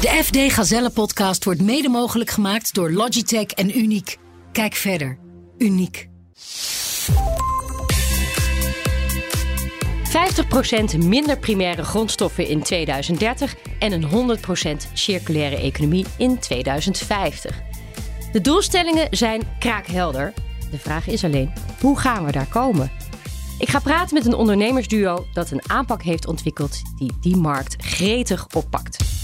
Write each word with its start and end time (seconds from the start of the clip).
De 0.00 0.08
FD 0.08 0.52
Gazelle 0.52 0.90
podcast 0.90 1.44
wordt 1.44 1.62
mede 1.62 1.88
mogelijk 1.88 2.30
gemaakt 2.30 2.74
door 2.74 2.92
Logitech 2.92 3.46
en 3.46 3.78
Uniek. 3.78 4.18
Kijk 4.52 4.74
verder. 4.74 5.18
Uniek. 5.56 6.08
50% 10.94 10.98
minder 10.98 11.38
primaire 11.38 11.84
grondstoffen 11.84 12.46
in 12.46 12.62
2030 12.62 13.54
en 13.78 13.92
een 13.92 14.38
100% 14.88 14.92
circulaire 14.92 15.56
economie 15.56 16.06
in 16.18 16.38
2050. 16.38 17.60
De 18.32 18.40
doelstellingen 18.40 19.06
zijn 19.10 19.42
kraakhelder. 19.58 20.32
De 20.70 20.78
vraag 20.78 21.08
is 21.08 21.24
alleen, 21.24 21.52
hoe 21.80 21.98
gaan 21.98 22.24
we 22.24 22.32
daar 22.32 22.48
komen? 22.48 22.90
Ik 23.58 23.68
ga 23.68 23.78
praten 23.78 24.14
met 24.14 24.26
een 24.26 24.34
ondernemersduo 24.34 25.26
dat 25.32 25.50
een 25.50 25.70
aanpak 25.70 26.02
heeft 26.02 26.26
ontwikkeld 26.26 26.82
die 26.98 27.12
die 27.20 27.36
markt 27.36 27.76
gretig 27.78 28.46
oppakt. 28.54 29.18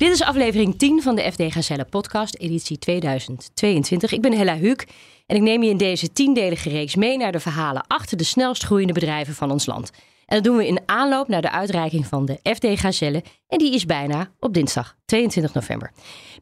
Dit 0.00 0.10
is 0.10 0.22
aflevering 0.22 0.78
10 0.78 1.02
van 1.02 1.14
de 1.14 1.32
FD 1.32 1.42
Gazelle 1.52 1.84
podcast, 1.84 2.36
editie 2.36 2.78
2022. 2.78 4.12
Ik 4.12 4.20
ben 4.20 4.32
Hella 4.32 4.56
Huuk 4.56 4.86
en 5.26 5.36
ik 5.36 5.42
neem 5.42 5.62
je 5.62 5.70
in 5.70 5.76
deze 5.76 6.12
tiendelige 6.12 6.68
reeks 6.68 6.94
mee 6.94 7.16
naar 7.16 7.32
de 7.32 7.40
verhalen 7.40 7.84
achter 7.86 8.16
de 8.16 8.24
snelst 8.24 8.62
groeiende 8.62 8.92
bedrijven 8.92 9.34
van 9.34 9.50
ons 9.50 9.66
land. 9.66 9.90
En 10.26 10.36
dat 10.36 10.44
doen 10.44 10.56
we 10.56 10.66
in 10.66 10.80
aanloop 10.86 11.28
naar 11.28 11.42
de 11.42 11.50
uitreiking 11.50 12.06
van 12.06 12.24
de 12.24 12.38
FD 12.42 12.80
Gazelle. 12.80 13.22
En 13.48 13.58
die 13.58 13.74
is 13.74 13.86
bijna 13.86 14.30
op 14.38 14.54
dinsdag 14.54 14.96
22 15.04 15.54
november. 15.54 15.92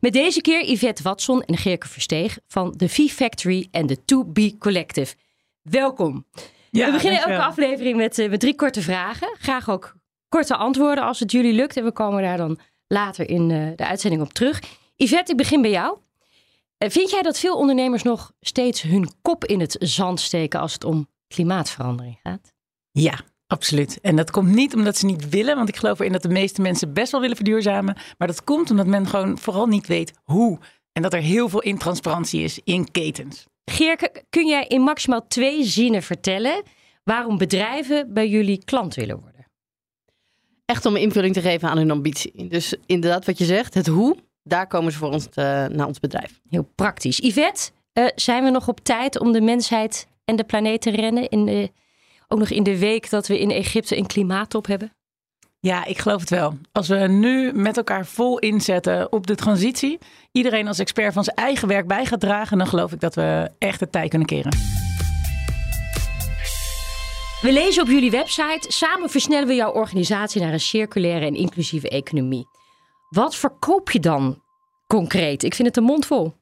Met 0.01 0.13
deze 0.13 0.41
keer 0.41 0.71
Yvette 0.71 1.03
Watson 1.03 1.43
en 1.43 1.57
Geerke 1.57 1.89
Versteeg 1.89 2.39
van 2.47 2.75
de 2.77 2.89
V-Factory 2.89 3.69
en 3.71 3.87
de 3.87 4.05
To 4.05 4.25
Be 4.25 4.57
Collective. 4.59 5.15
Welkom. 5.63 6.27
Ja, 6.71 6.87
we 6.87 6.93
beginnen 6.93 7.21
elke 7.21 7.43
aflevering 7.43 7.97
met, 7.97 8.19
eh, 8.19 8.31
met 8.31 8.41
drie 8.41 8.55
korte 8.55 8.83
vragen. 8.83 9.37
Graag 9.39 9.71
ook 9.71 9.97
korte 10.29 10.57
antwoorden 10.57 11.05
als 11.05 11.21
het 11.21 11.33
jullie 11.33 11.53
lukt. 11.53 11.77
En 11.77 11.85
we 11.85 11.93
komen 11.93 12.23
daar 12.23 12.37
dan 12.37 12.59
later 12.89 13.29
in 13.29 13.51
eh, 13.51 13.77
de 13.77 13.87
uitzending 13.87 14.23
op 14.23 14.33
terug. 14.33 14.63
Yvette, 14.97 15.31
ik 15.31 15.37
begin 15.37 15.63
bij 15.63 15.71
jou. 15.71 15.99
Eh, 16.79 16.91
vind 16.91 17.11
jij 17.11 17.23
dat 17.23 17.39
veel 17.39 17.57
ondernemers 17.57 18.03
nog 18.03 18.33
steeds 18.41 18.83
hun 18.83 19.11
kop 19.23 19.45
in 19.45 19.61
het 19.61 19.77
zand 19.79 20.21
steken 20.21 20.61
als 20.61 20.73
het 20.73 20.85
om 20.85 21.09
klimaatverandering 21.29 22.19
gaat? 22.23 22.53
Ja, 22.91 23.21
absoluut. 23.47 24.01
En 24.01 24.17
dat 24.17 24.31
komt 24.31 24.49
niet 24.49 24.75
omdat 24.75 24.97
ze 24.97 25.07
niet 25.07 25.29
willen, 25.29 25.57
want 25.57 25.69
ik 25.69 25.77
geloof 25.77 25.99
erin 25.99 26.13
dat 26.13 26.23
de 26.23 26.29
meeste 26.29 26.63
mensen 26.63 26.93
best 26.93 27.13
wel 27.13 27.21
willen 27.21 27.37
verduurzamen. 27.37 27.97
Maar 28.19 28.29
dat 28.29 28.45
komt 28.45 28.71
omdat 28.71 28.87
men 28.87 29.07
gewoon 29.07 29.39
vooral 29.39 29.67
niet 29.67 29.87
weet 29.87 30.13
hoe. 30.23 30.59
En 30.93 31.03
dat 31.03 31.13
er 31.13 31.21
heel 31.21 31.49
veel 31.49 31.63
intransparantie 31.63 32.43
is 32.43 32.61
in 32.65 32.91
ketens. 32.91 33.47
Geerke, 33.65 34.25
kun 34.31 34.47
jij 34.47 34.65
in 34.67 34.81
maximaal 34.81 35.27
twee 35.27 35.65
zinnen 35.65 36.03
vertellen 36.03 36.63
waarom 37.05 37.39
bedrijven 37.39 38.13
bij 38.13 38.29
jullie 38.29 38.65
klant 38.65 38.95
willen 38.95 39.21
worden? 39.21 39.38
Echt 40.69 40.87
om 40.87 40.97
invulling 40.97 41.35
te 41.35 41.41
geven 41.41 41.69
aan 41.69 41.77
hun 41.77 41.91
ambitie. 41.91 42.49
Dus 42.49 42.75
inderdaad, 42.87 43.25
wat 43.25 43.39
je 43.39 43.45
zegt, 43.45 43.75
het 43.75 43.87
hoe, 43.87 44.17
daar 44.43 44.67
komen 44.67 44.93
ze 44.93 44.99
voor 44.99 45.11
ons 45.11 45.29
eh, 45.29 45.45
naar 45.67 45.87
ons 45.87 46.01
bedrijf. 46.01 46.41
Heel 46.49 46.71
praktisch. 46.75 47.19
Yvette, 47.19 47.71
eh, 47.93 48.05
zijn 48.15 48.45
we 48.45 48.51
nog 48.51 48.69
op 48.69 48.81
tijd 48.81 49.19
om 49.21 49.33
de 49.33 49.41
mensheid 49.41 50.07
en 50.25 50.37
de 50.37 50.45
planeet 50.45 50.81
te 50.81 50.91
rennen? 50.91 51.29
In 51.29 51.45
de, 51.45 51.71
ook 52.29 52.39
nog 52.39 52.51
in 52.51 52.63
de 52.63 52.79
week 52.79 53.11
dat 53.11 53.27
we 53.27 53.41
in 53.41 53.51
Egypte 53.51 53.97
een 53.97 54.07
klimaattop 54.07 54.67
hebben? 54.67 54.93
Ja, 55.61 55.85
ik 55.85 55.99
geloof 55.99 56.21
het 56.21 56.31
wel. 56.31 56.59
Als 56.73 56.89
we 56.89 56.97
nu 56.97 57.53
met 57.53 57.77
elkaar 57.77 58.07
vol 58.07 58.39
inzetten 58.39 59.13
op 59.13 59.27
de 59.27 59.35
transitie, 59.35 59.99
iedereen 60.33 60.69
als 60.69 60.79
expert 60.79 61.13
van 61.13 61.25
zijn 61.25 61.37
eigen 61.37 61.69
werk 61.69 61.87
bij 61.87 62.07
gaat 62.07 62.21
dragen, 62.21 62.59
dan 62.59 62.67
geloof 62.67 62.93
ik 62.93 63.01
dat 63.01 63.15
we 63.15 63.51
echt 63.59 63.81
het 63.81 63.93
tij 63.93 64.09
kunnen 64.09 64.29
keren. 64.29 64.88
We 67.41 67.53
lezen 67.53 67.83
op 67.83 67.89
jullie 67.89 68.11
website: 68.11 68.65
samen 68.69 69.11
versnellen 69.11 69.49
we 69.49 69.55
jouw 69.55 69.73
organisatie 69.73 70.41
naar 70.41 70.53
een 70.53 70.61
circulaire 70.61 71.27
en 71.27 71.35
inclusieve 71.35 71.89
economie. 71.89 72.47
Wat 73.09 73.35
verkoop 73.37 73.91
je 73.91 74.01
dan 74.01 74.43
concreet? 74.87 75.43
Ik 75.43 75.55
vind 75.55 75.69
het 75.69 75.77
een 75.77 75.83
mond 75.83 76.07
vol. 76.07 76.35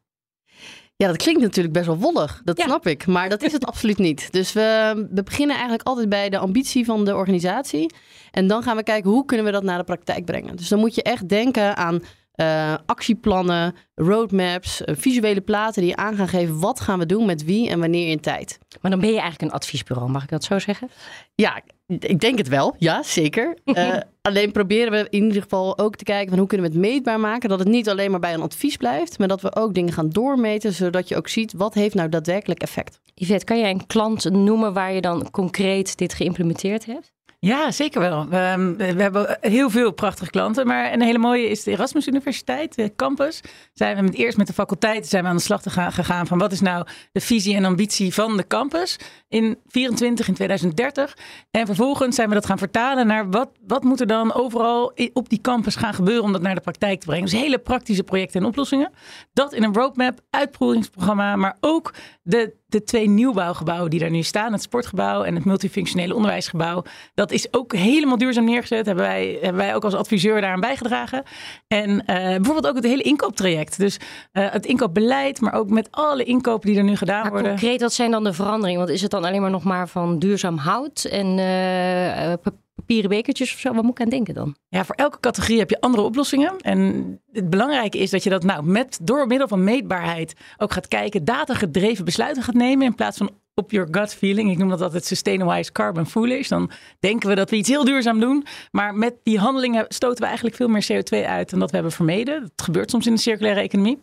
Ja, 0.96 1.06
dat 1.06 1.16
klinkt 1.16 1.40
natuurlijk 1.40 1.74
best 1.74 1.86
wel 1.86 1.96
wollig, 1.98 2.40
dat 2.44 2.58
Ja. 2.58 2.64
snap 2.64 2.86
ik. 2.86 3.06
Maar 3.06 3.28
dat 3.28 3.42
is 3.42 3.52
het 3.52 3.66
absoluut 3.70 3.98
niet. 3.98 4.32
Dus 4.32 4.52
we, 4.52 4.92
we 5.10 5.22
beginnen 5.22 5.54
eigenlijk 5.56 5.88
altijd 5.88 6.08
bij 6.08 6.28
de 6.28 6.38
ambitie 6.38 6.84
van 6.84 7.04
de 7.04 7.14
organisatie. 7.14 7.94
En 8.30 8.46
dan 8.46 8.62
gaan 8.62 8.76
we 8.76 8.82
kijken 8.82 9.10
hoe 9.10 9.24
kunnen 9.24 9.46
we 9.46 9.52
dat 9.52 9.62
naar 9.62 9.78
de 9.78 9.84
praktijk 9.84 10.24
brengen. 10.24 10.56
Dus 10.56 10.68
dan 10.68 10.78
moet 10.78 10.94
je 10.94 11.02
echt 11.02 11.28
denken 11.28 11.76
aan 11.76 12.02
eh, 12.36 12.74
actieplannen, 12.86 13.74
roadmaps, 13.94 14.84
eh, 14.84 14.94
visuele 14.98 15.40
platen 15.40 15.82
die 15.82 15.96
aan 15.96 16.16
gaan 16.16 16.28
geven 16.28 16.60
wat 16.60 16.80
gaan 16.80 16.98
we 16.98 17.06
doen 17.06 17.26
met 17.26 17.44
wie 17.44 17.68
en 17.68 17.80
wanneer 17.80 18.08
in 18.08 18.20
tijd. 18.20 18.58
Maar 18.80 18.90
dan 18.90 19.00
ben 19.00 19.08
je 19.12 19.20
eigenlijk 19.20 19.50
een 19.52 19.58
adviesbureau, 19.58 20.10
mag 20.10 20.22
ik 20.22 20.28
dat 20.28 20.44
zo 20.44 20.58
zeggen? 20.58 20.90
Ja, 21.34 21.62
ik 21.86 22.20
denk 22.20 22.38
het 22.38 22.48
wel. 22.48 22.74
Ja, 22.78 23.02
zeker. 23.02 23.56
Eh, 23.76 23.96
alleen 24.22 24.52
proberen 24.52 24.90
we 24.90 25.06
in 25.10 25.22
ieder 25.22 25.42
geval 25.42 25.78
ook 25.78 25.96
te 25.96 26.04
kijken 26.04 26.28
van 26.28 26.38
hoe 26.38 26.46
kunnen 26.46 26.66
we 26.66 26.72
het 26.72 26.82
meetbaar 26.82 27.20
maken. 27.20 27.48
Dat 27.48 27.58
het 27.58 27.68
niet 27.68 27.88
alleen 27.88 28.10
maar 28.10 28.20
bij 28.20 28.34
een 28.34 28.42
advies 28.42 28.76
blijft, 28.76 29.18
maar 29.18 29.28
dat 29.28 29.40
we 29.40 29.54
ook 29.54 29.74
dingen 29.74 29.92
gaan 29.92 30.08
doormeten, 30.08 30.72
zodat 30.72 31.08
je 31.08 31.16
ook 31.16 31.28
ziet 31.28 31.52
wat 31.52 31.74
heeft 31.74 31.94
nou 31.94 32.08
daadwerkelijk 32.08 32.62
effect. 32.62 33.00
Yvette, 33.14 33.44
kan 33.44 33.58
jij 33.58 33.70
een 33.70 33.86
klant 33.86 34.30
noemen 34.30 34.72
waar 34.72 34.92
je 34.92 35.00
dan 35.00 35.30
concreet 35.30 35.96
dit 35.98 36.14
geïmplementeerd 36.14 36.86
hebt? 36.86 37.12
Ja, 37.46 37.70
zeker 37.70 38.00
wel. 38.00 38.28
We, 38.28 38.74
we 38.76 39.02
hebben 39.02 39.38
heel 39.40 39.70
veel 39.70 39.90
prachtige 39.90 40.30
klanten. 40.30 40.66
Maar 40.66 40.92
een 40.92 41.02
hele 41.02 41.18
mooie 41.18 41.48
is 41.48 41.62
de 41.62 41.70
Erasmus 41.70 42.06
Universiteit, 42.06 42.74
de 42.74 42.92
campus. 42.96 43.40
Zijn 43.72 43.96
we 43.96 44.02
met, 44.02 44.14
eerst 44.14 44.36
met 44.36 44.46
de 44.46 44.52
faculteiten 44.52 45.08
zijn 45.08 45.22
we 45.22 45.28
aan 45.28 45.36
de 45.36 45.42
slag 45.42 45.62
gegaan 45.64 46.26
van 46.26 46.38
wat 46.38 46.52
is 46.52 46.60
nou 46.60 46.86
de 47.12 47.20
visie 47.20 47.56
en 47.56 47.64
ambitie 47.64 48.14
van 48.14 48.36
de 48.36 48.46
campus 48.46 48.98
in 49.28 49.58
24, 49.66 50.28
in 50.28 50.34
2030. 50.34 51.16
En 51.50 51.66
vervolgens 51.66 52.14
zijn 52.14 52.28
we 52.28 52.34
dat 52.34 52.46
gaan 52.46 52.58
vertalen 52.58 53.06
naar 53.06 53.30
wat, 53.30 53.48
wat 53.66 53.84
moet 53.84 54.00
er 54.00 54.06
dan 54.06 54.34
overal 54.34 54.92
op 55.12 55.28
die 55.28 55.40
campus 55.40 55.76
gaan 55.76 55.94
gebeuren 55.94 56.24
om 56.24 56.32
dat 56.32 56.42
naar 56.42 56.54
de 56.54 56.60
praktijk 56.60 57.00
te 57.00 57.06
brengen. 57.06 57.24
Dus 57.24 57.40
hele 57.40 57.58
praktische 57.58 58.02
projecten 58.02 58.40
en 58.40 58.46
oplossingen. 58.46 58.92
Dat 59.32 59.52
in 59.52 59.62
een 59.62 59.74
roadmap, 59.74 60.20
uitvoeringsprogramma, 60.30 61.36
maar 61.36 61.56
ook 61.60 61.94
de, 62.22 62.54
de 62.66 62.84
twee 62.84 63.08
nieuwbouwgebouwen 63.08 63.90
die 63.90 64.00
daar 64.00 64.10
nu 64.10 64.22
staan. 64.22 64.52
Het 64.52 64.62
sportgebouw 64.62 65.22
en 65.22 65.34
het 65.34 65.44
multifunctionele 65.44 66.14
onderwijsgebouw. 66.14 66.82
Dat 67.14 67.30
is 67.30 67.52
ook 67.52 67.74
helemaal 67.74 68.18
duurzaam 68.18 68.44
neergezet. 68.44 68.86
Hebben 68.86 69.04
wij, 69.04 69.38
hebben 69.40 69.60
wij 69.60 69.74
ook 69.74 69.84
als 69.84 69.94
adviseur 69.94 70.40
daaraan 70.40 70.60
bijgedragen. 70.60 71.22
En 71.68 72.06
eh, 72.06 72.16
bijvoorbeeld 72.16 72.66
ook 72.66 72.74
het 72.74 72.84
hele 72.84 73.02
inkooptraject. 73.02 73.78
Dus 73.78 73.98
eh, 74.32 74.50
het 74.50 74.66
inkoopbeleid, 74.66 75.40
maar 75.40 75.54
ook 75.54 75.70
met 75.70 75.88
alle 75.90 76.24
inkopen 76.24 76.68
die 76.68 76.78
er 76.78 76.84
nu 76.84 76.96
gedaan 76.96 77.22
Maar 77.22 77.30
worden. 77.30 77.50
concreet, 77.50 77.80
wat 77.80 77.92
zijn 77.92 78.10
dan 78.10 78.24
de 78.24 78.32
veranderingen? 78.32 78.78
Want 78.78 78.90
is 78.90 79.02
het 79.02 79.10
dan 79.10 79.24
alleen 79.24 79.40
maar 79.40 79.50
nog 79.50 79.64
maar 79.64 79.88
van 79.88 80.18
duurzaam 80.18 80.56
hout 80.56 81.04
en 81.04 81.38
eh, 81.38 82.32
papieren 82.76 83.10
bekertjes 83.10 83.52
of 83.52 83.58
zo? 83.58 83.72
Wat 83.74 83.82
moet 83.82 83.98
ik 83.98 84.04
aan 84.04 84.08
denken 84.08 84.34
dan? 84.34 84.56
Ja, 84.68 84.84
voor 84.84 84.94
elke 84.94 85.20
categorie 85.20 85.58
heb 85.58 85.70
je 85.70 85.80
andere 85.80 86.02
oplossingen. 86.02 86.56
En 86.60 87.20
het 87.32 87.50
belangrijke 87.50 87.98
is 87.98 88.10
dat 88.10 88.22
je 88.22 88.30
dat 88.30 88.44
nou 88.44 88.64
met 88.64 88.98
door 89.02 89.26
middel 89.26 89.48
van 89.48 89.64
meetbaarheid 89.64 90.34
ook 90.56 90.72
gaat 90.72 90.88
kijken, 90.88 91.24
datagedreven 91.24 92.04
besluiten 92.04 92.42
gaat 92.42 92.54
nemen 92.54 92.86
in 92.86 92.94
plaats 92.94 93.16
van 93.16 93.30
op 93.54 93.70
your 93.70 93.88
gut 93.90 94.14
feeling. 94.14 94.50
Ik 94.50 94.58
noem 94.58 94.68
dat 94.68 94.82
altijd 94.82 95.04
sustainable 95.04 95.72
carbon 95.72 96.06
foolish. 96.06 96.48
Dan 96.48 96.70
denken 97.00 97.28
we 97.28 97.34
dat 97.34 97.50
we 97.50 97.56
iets 97.56 97.68
heel 97.68 97.84
duurzaam 97.84 98.20
doen, 98.20 98.46
maar 98.70 98.94
met 98.94 99.14
die 99.22 99.38
handelingen 99.38 99.84
stoten 99.88 100.18
we 100.18 100.26
eigenlijk 100.26 100.56
veel 100.56 100.68
meer 100.68 100.86
CO2 100.92 101.26
uit 101.26 101.50
dan 101.50 101.58
dat 101.58 101.68
we 101.68 101.74
hebben 101.74 101.94
vermeden. 101.94 102.40
Dat 102.40 102.62
gebeurt 102.62 102.90
soms 102.90 103.06
in 103.06 103.14
de 103.14 103.20
circulaire 103.20 103.60
economie. 103.60 103.98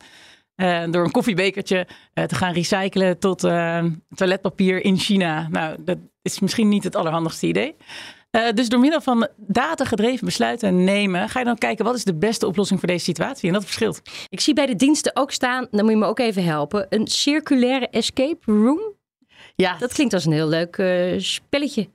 Eh, 0.56 0.84
door 0.92 1.04
een 1.04 1.12
koffiebekertje 1.12 1.88
eh, 2.14 2.24
te 2.24 2.36
gaan 2.36 2.54
recyclen 2.54 3.20
tot 3.20 3.44
eh, 3.44 3.86
toiletpapier 4.16 4.84
in 4.84 4.98
China. 4.98 5.48
Nou, 5.52 5.76
dat 5.80 5.98
is 6.22 6.40
misschien 6.40 6.68
niet 6.68 6.84
het 6.84 6.96
allerhandigste 6.96 7.48
idee. 7.48 7.76
Eh, 8.34 8.52
dus 8.54 8.70
door 8.70 8.80
middel 8.80 9.02
van 9.02 9.28
datagedreven 9.38 10.26
besluiten 10.26 10.84
nemen, 10.84 11.30
ga 11.30 11.40
je 11.40 11.46
dan 11.46 11.58
kijken 11.58 11.86
wat 11.86 11.96
is 11.96 12.04
de 12.04 12.16
beste 12.16 12.48
oplossing 12.48 12.80
voor 12.80 12.88
deze 12.88 13.04
situatie. 13.04 13.48
En 13.48 13.54
dat 13.54 13.64
verschilt. 13.64 14.02
Ik 14.30 14.40
zie 14.40 14.54
bij 14.54 14.66
de 14.66 14.76
diensten 14.76 15.16
ook 15.16 15.32
staan, 15.32 15.68
dan 15.72 15.82
moet 15.84 15.94
je 15.94 16.00
me 16.00 16.06
ook 16.06 16.20
even 16.20 16.44
helpen, 16.44 16.86
een 16.90 17.08
circulaire 17.08 17.90
escape 17.90 18.52
room. 18.52 18.94
Ja, 19.56 19.78
Dat 19.78 19.94
klinkt 19.94 20.14
als 20.14 20.26
een 20.26 20.32
heel 20.32 20.48
leuk 20.48 20.78
eh, 20.78 21.20
spelletje. 21.20 21.90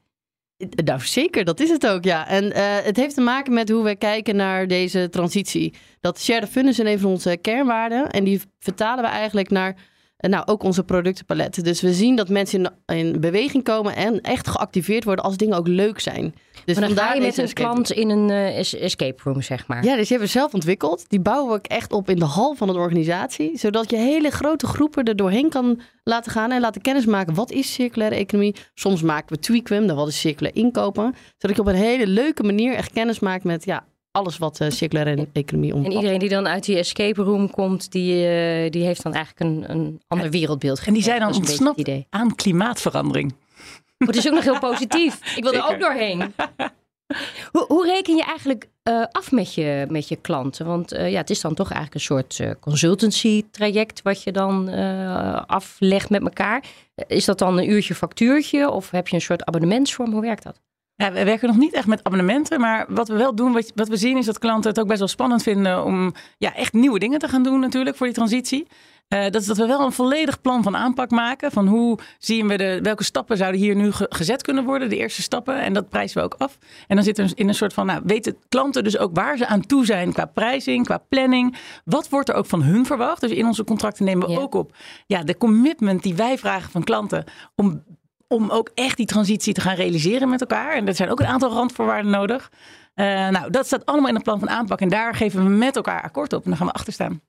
Nou, 0.84 1.00
zeker, 1.00 1.44
dat 1.44 1.60
is 1.60 1.70
het 1.70 1.86
ook, 1.86 2.04
ja. 2.04 2.28
En 2.28 2.52
eh, 2.52 2.62
het 2.84 2.96
heeft 2.96 3.14
te 3.14 3.20
maken 3.20 3.52
met 3.52 3.68
hoe 3.68 3.84
we 3.84 3.96
kijken 3.96 4.36
naar 4.36 4.66
deze 4.66 5.08
transitie. 5.10 5.74
Dat 6.00 6.20
share 6.20 6.40
the 6.40 6.46
fun 6.46 6.68
is 6.68 6.78
een 6.78 6.98
van 6.98 7.10
onze 7.10 7.36
kernwaarden. 7.36 8.10
En 8.10 8.24
die 8.24 8.40
vertalen 8.58 9.04
we 9.04 9.10
eigenlijk 9.10 9.50
naar 9.50 9.70
eh, 9.70 9.82
nou, 10.18 10.42
ook 10.46 10.62
onze 10.62 10.84
productenpalet. 10.84 11.64
Dus 11.64 11.80
we 11.80 11.92
zien 11.92 12.16
dat 12.16 12.28
mensen 12.28 12.72
in, 12.86 12.96
in 12.96 13.20
beweging 13.20 13.64
komen 13.64 13.96
en 13.96 14.20
echt 14.20 14.48
geactiveerd 14.48 15.04
worden 15.04 15.24
als 15.24 15.36
dingen 15.36 15.56
ook 15.56 15.68
leuk 15.68 16.00
zijn. 16.00 16.34
Dus 16.64 16.78
maar 16.78 16.88
dan 16.88 16.96
ga 16.96 17.12
je 17.14 17.20
met 17.20 17.38
een 17.38 17.52
klant 17.52 17.90
in 17.90 18.10
een 18.10 18.30
eh, 18.30 18.58
es- 18.58 18.74
escape 18.74 19.22
room, 19.24 19.42
zeg 19.42 19.66
maar. 19.66 19.84
Ja, 19.84 19.90
dus 19.96 20.08
die 20.08 20.16
hebben 20.16 20.26
we 20.26 20.38
zelf 20.38 20.54
ontwikkeld. 20.54 21.04
Die 21.08 21.20
bouwen 21.20 21.48
we 21.48 21.54
ook 21.58 21.66
echt 21.66 21.92
op 21.92 22.10
in 22.10 22.18
de 22.18 22.24
hal 22.24 22.54
van 22.54 22.68
de 22.68 22.74
organisatie. 22.74 23.58
Zodat 23.58 23.90
je 23.90 23.96
hele 23.96 24.30
grote 24.30 24.66
groepen 24.66 25.04
er 25.04 25.16
doorheen 25.16 25.48
kan 25.48 25.80
laten 26.04 26.32
gaan 26.32 26.50
en 26.50 26.60
laten 26.60 26.80
kennismaken. 26.82 27.34
Wat 27.34 27.50
is 27.50 27.72
circulaire 27.72 28.14
economie? 28.16 28.54
Soms 28.74 29.02
maken 29.02 29.34
we 29.36 29.42
tweakwim, 29.42 29.86
dan 29.86 29.96
wat 29.96 30.08
is 30.08 30.20
circulair 30.20 30.56
inkopen. 30.56 31.14
Zodat 31.38 31.56
je 31.56 31.62
op 31.62 31.68
een 31.68 31.74
hele 31.74 32.06
leuke 32.06 32.42
manier 32.42 32.74
echt 32.74 32.92
kennis 32.92 33.18
maakt 33.18 33.44
met 33.44 33.64
ja, 33.64 33.84
alles 34.10 34.38
wat 34.38 34.60
uh, 34.60 34.70
circulaire 34.70 35.28
economie 35.32 35.74
omvat. 35.74 35.90
En 35.90 35.96
iedereen 35.96 36.18
die 36.18 36.28
dan 36.28 36.48
uit 36.48 36.64
die 36.64 36.76
escape 36.76 37.22
room 37.22 37.50
komt, 37.50 37.92
die, 37.92 38.14
uh, 38.14 38.70
die 38.70 38.84
heeft 38.84 39.02
dan 39.02 39.14
eigenlijk 39.14 39.50
een, 39.50 39.70
een 39.70 40.00
ander 40.06 40.30
wereldbeeld. 40.30 40.82
En 40.84 40.92
die 40.92 41.02
zijn 41.02 41.20
dan 41.20 41.34
ontsnapt 41.34 41.90
aan 42.10 42.34
klimaatverandering. 42.34 43.34
Maar 43.98 44.08
het 44.08 44.16
is 44.16 44.26
ook 44.26 44.34
nog 44.34 44.44
heel 44.44 44.58
positief. 44.58 45.36
Ik 45.36 45.42
wil 45.42 45.52
er 45.52 45.68
ook 45.68 45.80
doorheen. 45.80 46.22
Hoe, 47.52 47.64
hoe 47.68 47.86
reken 47.86 48.16
je 48.16 48.24
eigenlijk 48.24 48.68
uh, 48.84 49.04
af 49.10 49.32
met 49.32 49.54
je, 49.54 49.86
met 49.88 50.08
je 50.08 50.16
klanten? 50.16 50.66
Want 50.66 50.92
uh, 50.92 51.10
ja, 51.10 51.18
het 51.18 51.30
is 51.30 51.40
dan 51.40 51.54
toch 51.54 51.70
eigenlijk 51.70 51.94
een 51.94 52.00
soort 52.00 52.38
uh, 52.38 52.50
consultancy 52.60 53.44
traject 53.50 54.02
wat 54.02 54.22
je 54.22 54.32
dan 54.32 54.68
aflegt 55.46 56.10
met 56.10 56.22
elkaar. 56.22 56.64
Is 57.06 57.24
dat 57.24 57.38
dan 57.38 57.58
een 57.58 57.70
uurtje 57.70 57.94
factuurtje 57.94 58.70
of 58.70 58.90
heb 58.90 59.08
je 59.08 59.14
een 59.14 59.20
soort 59.20 59.44
abonnementsvorm? 59.44 60.12
Hoe 60.12 60.20
werkt 60.20 60.42
dat? 60.42 60.60
Ja, 61.00 61.12
we 61.12 61.24
werken 61.24 61.48
nog 61.48 61.56
niet 61.56 61.72
echt 61.72 61.86
met 61.86 62.04
abonnementen, 62.04 62.60
maar 62.60 62.86
wat 62.88 63.08
we 63.08 63.14
wel 63.14 63.34
doen, 63.34 63.52
wat, 63.52 63.72
wat 63.74 63.88
we 63.88 63.96
zien 63.96 64.16
is 64.16 64.26
dat 64.26 64.38
klanten 64.38 64.70
het 64.70 64.80
ook 64.80 64.86
best 64.86 64.98
wel 64.98 65.08
spannend 65.08 65.42
vinden 65.42 65.84
om 65.84 66.14
ja, 66.38 66.54
echt 66.54 66.72
nieuwe 66.72 66.98
dingen 66.98 67.18
te 67.18 67.28
gaan 67.28 67.42
doen 67.42 67.60
natuurlijk 67.60 67.96
voor 67.96 68.06
die 68.06 68.14
transitie. 68.14 68.66
Uh, 69.08 69.22
dat 69.22 69.34
is 69.34 69.46
dat 69.46 69.56
we 69.56 69.66
wel 69.66 69.80
een 69.80 69.92
volledig 69.92 70.40
plan 70.40 70.62
van 70.62 70.76
aanpak 70.76 71.10
maken. 71.10 71.50
Van 71.50 71.66
hoe 71.66 71.98
zien 72.18 72.48
we 72.48 72.56
de, 72.56 72.78
welke 72.82 73.04
stappen 73.04 73.36
zouden 73.36 73.60
hier 73.60 73.76
nu 73.76 73.90
gezet 73.92 74.42
kunnen 74.42 74.64
worden, 74.64 74.88
de 74.88 74.96
eerste 74.96 75.22
stappen. 75.22 75.60
En 75.60 75.72
dat 75.72 75.88
prijzen 75.88 76.18
we 76.18 76.24
ook 76.24 76.34
af. 76.38 76.58
En 76.86 76.96
dan 76.96 77.04
zitten 77.04 77.26
we 77.26 77.32
in 77.34 77.48
een 77.48 77.54
soort 77.54 77.72
van, 77.72 77.86
nou, 77.86 78.00
weten 78.04 78.36
klanten 78.48 78.84
dus 78.84 78.98
ook 78.98 79.14
waar 79.14 79.36
ze 79.36 79.46
aan 79.46 79.66
toe 79.66 79.84
zijn 79.84 80.12
qua 80.12 80.24
prijzing, 80.24 80.84
qua 80.84 80.98
planning. 81.08 81.56
Wat 81.84 82.08
wordt 82.08 82.28
er 82.28 82.34
ook 82.34 82.46
van 82.46 82.62
hun 82.62 82.86
verwacht? 82.86 83.20
Dus 83.20 83.30
in 83.30 83.46
onze 83.46 83.64
contracten 83.64 84.04
nemen 84.04 84.28
we 84.28 84.40
ook 84.40 84.54
op 84.54 84.76
ja, 85.06 85.22
de 85.22 85.36
commitment 85.36 86.02
die 86.02 86.14
wij 86.14 86.38
vragen 86.38 86.70
van 86.70 86.84
klanten 86.84 87.24
om 87.54 87.82
om 88.28 88.50
ook 88.50 88.70
echt 88.74 88.96
die 88.96 89.06
transitie 89.06 89.54
te 89.54 89.60
gaan 89.60 89.74
realiseren 89.74 90.28
met 90.28 90.40
elkaar. 90.40 90.72
En 90.72 90.86
er 90.86 90.94
zijn 90.94 91.10
ook 91.10 91.20
een 91.20 91.26
aantal 91.26 91.52
randvoorwaarden 91.52 92.10
nodig. 92.10 92.50
Uh, 92.94 93.04
nou, 93.28 93.50
dat 93.50 93.66
staat 93.66 93.86
allemaal 93.86 94.08
in 94.08 94.14
het 94.14 94.24
plan 94.24 94.38
van 94.38 94.50
aanpak. 94.50 94.80
En 94.80 94.88
daar 94.88 95.14
geven 95.14 95.44
we 95.44 95.50
met 95.50 95.76
elkaar 95.76 96.02
akkoord 96.02 96.32
op. 96.32 96.44
En 96.44 96.48
dan 96.48 96.58
gaan 96.58 96.66
we 96.66 96.72
achter 96.72 96.92
staan. 96.92 97.20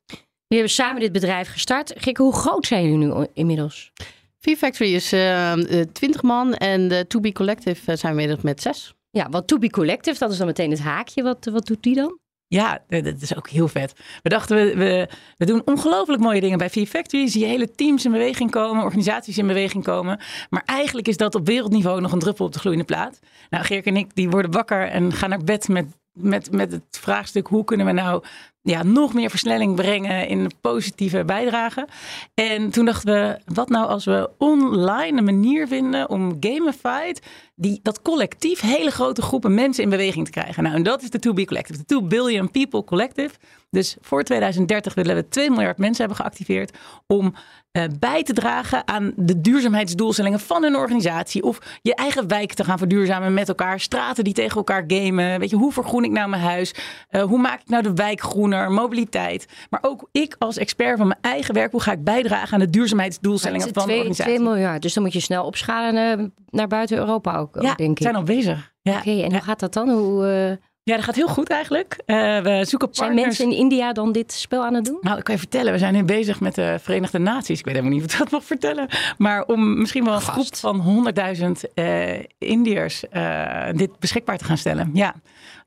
We 0.48 0.56
hebben 0.56 0.74
samen 0.74 1.02
dit 1.02 1.12
bedrijf 1.12 1.52
gestart. 1.52 1.94
Gikke, 1.98 2.22
hoe 2.22 2.36
groot 2.36 2.66
zijn 2.66 2.84
jullie 2.84 2.98
nu 2.98 3.28
inmiddels? 3.34 3.92
V-Factory 4.40 4.96
is 4.96 5.14
uh, 5.14 5.80
eh, 5.82 5.88
20 5.92 6.22
man 6.22 6.54
en 6.54 6.88
de 6.88 7.08
To 7.08 7.20
Be 7.20 7.32
Collective 7.32 7.92
eh, 7.92 7.98
zijn 7.98 8.16
we 8.16 8.22
inmiddels 8.22 8.42
met 8.42 8.62
zes. 8.62 8.94
Ja, 9.10 9.30
wat 9.30 9.48
To 9.48 9.58
Be 9.58 9.70
Collective, 9.70 10.20
dat 10.20 10.32
is 10.32 10.38
dan 10.38 10.48
meteen 10.48 10.72
het 10.72 10.80
haakje. 10.80 11.24
Wat, 11.24 11.46
wat 11.46 11.66
doet 11.66 11.84
die 11.84 11.96
dan? 11.96 12.20
Ja, 12.50 12.84
dat 12.88 13.22
is 13.22 13.36
ook 13.36 13.50
heel 13.50 13.68
vet. 13.68 13.94
We 14.24 14.30
dachten, 14.30 14.58
we, 14.58 14.76
we, 14.76 15.10
we 15.38 15.46
doen 15.46 15.62
ongelooflijk 15.66 16.22
mooie 16.22 16.42
dingen 16.42 16.58
bij 16.58 16.70
V-Factory. 16.70 17.28
Zie 17.28 17.46
hele 17.46 17.72
teams 17.72 18.06
in 18.06 18.12
beweging 18.12 18.52
komen, 18.52 18.84
organisaties 18.84 19.38
in 19.38 19.48
beweging 19.48 19.84
komen. 19.84 20.20
Maar 20.50 20.64
eigenlijk 20.66 21.08
is 21.08 21.18
dat 21.18 21.36
op 21.36 21.46
wereldniveau 21.46 22.02
nog 22.02 22.12
een 22.12 22.20
druppel 22.20 22.46
op 22.46 22.54
de 22.54 22.60
gloeiende 22.60 22.86
plaat. 22.86 23.20
Nou, 23.50 23.64
Geerk 23.64 23.86
en 23.86 23.98
ik 23.98 24.16
die 24.16 24.30
worden 24.30 24.52
wakker 24.52 24.88
en 24.88 25.14
gaan 25.14 25.30
naar 25.30 25.44
bed 25.44 25.68
met, 25.68 25.86
met, 26.14 26.52
met 26.52 26.72
het 26.72 26.84
vraagstuk... 26.92 27.48
hoe 27.48 27.64
kunnen 27.64 27.86
we 27.86 27.92
nou 27.92 28.24
ja, 28.62 28.84
nog 28.84 29.14
meer 29.14 29.30
versnelling 29.30 29.76
brengen 29.76 30.28
in 30.28 30.52
positieve 30.62 31.26
bijdrage. 31.26 31.88
En 32.34 32.70
toen 32.70 32.86
dachten 32.86 33.14
we, 33.14 33.40
wat 33.54 33.70
nou 33.70 33.88
als 33.88 34.06
we 34.06 34.30
online 34.38 35.18
een 35.18 35.24
manier 35.24 35.68
vinden 35.68 36.10
om 36.10 36.38
gamified 36.40 37.22
die, 37.56 37.80
dat 37.84 38.02
collectief 38.02 38.62
hele 38.62 38.92
grote 38.92 39.22
groepen 39.22 39.54
mensen 39.54 39.84
in 39.84 39.90
beweging 39.90 40.26
te 40.26 40.32
krijgen. 40.32 40.64
Nou, 40.64 40.76
en 40.76 40.84
dat 40.84 41.02
is 41.02 41.10
de 41.10 41.20
2B 41.30 41.44
Collective, 41.46 41.78
de 41.78 41.86
2 41.86 42.02
Billion 42.02 42.52
People 42.52 42.84
Collective. 42.84 43.36
Dus 43.70 43.98
voor 44.02 44.24
2030 44.24 44.94
willen 44.94 45.16
we 45.16 45.28
2 45.28 45.50
miljard 45.50 45.78
mensen 45.78 46.06
hebben 46.06 46.26
geactiveerd 46.26 46.78
om 47.08 47.34
uh, 47.72 47.84
bij 48.00 48.24
te 48.24 48.34
dragen 48.34 48.88
aan 48.88 49.14
de 49.16 49.42
duurzaamheidsdoelstellingen 49.42 50.40
van 50.40 50.64
een 50.64 50.76
organisatie. 50.76 51.44
Of 51.44 51.60
je 51.82 51.96
eigen 51.96 52.28
wijk 52.28 52.54
te 52.54 52.64
gaan 52.64 52.78
verduurzamen 52.78 53.34
met 53.34 53.48
elkaar. 53.48 53.80
Straten 53.80 54.24
die 54.24 54.34
tegen 54.34 54.58
elkaar 54.58 54.84
gamen. 54.88 55.40
Weet 55.40 55.50
je, 55.50 55.56
hoe 55.56 55.72
vergroen 55.72 56.04
ik 56.04 56.12
nou 56.12 56.30
mijn 56.30 56.42
huis? 56.42 56.74
Uh, 57.12 57.22
hoe 57.22 57.40
maak 57.40 57.62
ik 57.62 57.70
nou 57.70 57.84
de 57.84 57.94
wijk 57.94 58.22
groener? 58.22 58.59
Mobiliteit. 58.68 59.48
Maar 59.70 59.80
ook 59.84 60.10
ik 60.12 60.36
als 60.40 60.58
expert 60.58 60.98
van 60.98 61.08
mijn 61.08 61.20
eigen 61.22 61.54
werk. 61.54 61.72
Hoe 61.72 61.82
ga 61.82 61.92
ik 61.92 62.04
bijdragen 62.04 62.54
aan 62.54 62.60
de 62.60 62.70
duurzaamheidsdoelstellingen 62.70 63.74
van 63.74 63.88
de 63.88 63.94
organisatie? 63.94 64.36
2 64.36 64.40
miljard. 64.40 64.82
Dus 64.82 64.94
dan 64.94 65.04
moet 65.04 65.14
je 65.14 65.20
snel 65.20 65.46
opschalen 65.46 66.20
uh, 66.20 66.26
naar 66.50 66.68
buiten 66.68 66.98
Europa 66.98 67.38
ook, 67.38 67.58
ja, 67.62 67.76
denk 67.76 67.98
ik. 67.98 68.04
zijn 68.04 68.16
al 68.16 68.24
bezig. 68.24 68.74
Ja. 68.82 68.92
Oké, 68.92 69.10
okay, 69.10 69.24
en 69.24 69.32
hoe 69.32 69.42
gaat 69.42 69.60
dat 69.60 69.74
dan? 69.74 69.90
Hoe... 69.90 70.58
Ja, 70.90 70.96
dat 70.96 71.04
gaat 71.04 71.16
heel 71.16 71.28
goed 71.28 71.50
eigenlijk. 71.50 71.94
Uh, 72.06 72.16
we 72.40 72.66
zoeken 72.66 72.90
partners. 72.90 72.98
Zijn 72.98 73.16
mensen 73.16 73.46
in 73.46 73.52
India 73.52 73.94
dan 73.94 74.12
dit 74.12 74.34
spel 74.34 74.66
aan 74.66 74.74
het 74.74 74.86
doen? 74.86 74.98
Nou, 75.02 75.18
ik 75.18 75.24
kan 75.24 75.34
je 75.34 75.40
vertellen. 75.40 75.72
We 75.74 75.78
zijn 75.80 75.94
nu 75.94 76.04
bezig 76.04 76.40
met 76.40 76.56
de 76.56 76.78
Verenigde 76.82 77.20
Naties. 77.20 77.60
Ik 77.60 77.66
weet 77.66 77.76
helemaal 77.76 77.98
niet 77.98 78.06
of 78.06 78.14
ik 78.14 78.20
dat 78.20 78.32
mag 78.32 78.44
vertellen. 78.44 78.88
Maar 79.18 79.46
om 79.46 79.78
misschien 79.78 80.06
wel 80.06 80.14
een 80.14 80.22
groep 80.22 80.56
van 80.56 81.12
100.000 81.38 81.72
uh, 81.76 82.14
Indiërs 82.38 83.04
uh, 83.14 83.68
dit 83.76 84.00
beschikbaar 84.00 84.38
te 84.38 84.44
gaan 84.44 84.58
stellen. 84.58 84.90
Ja, 84.94 85.16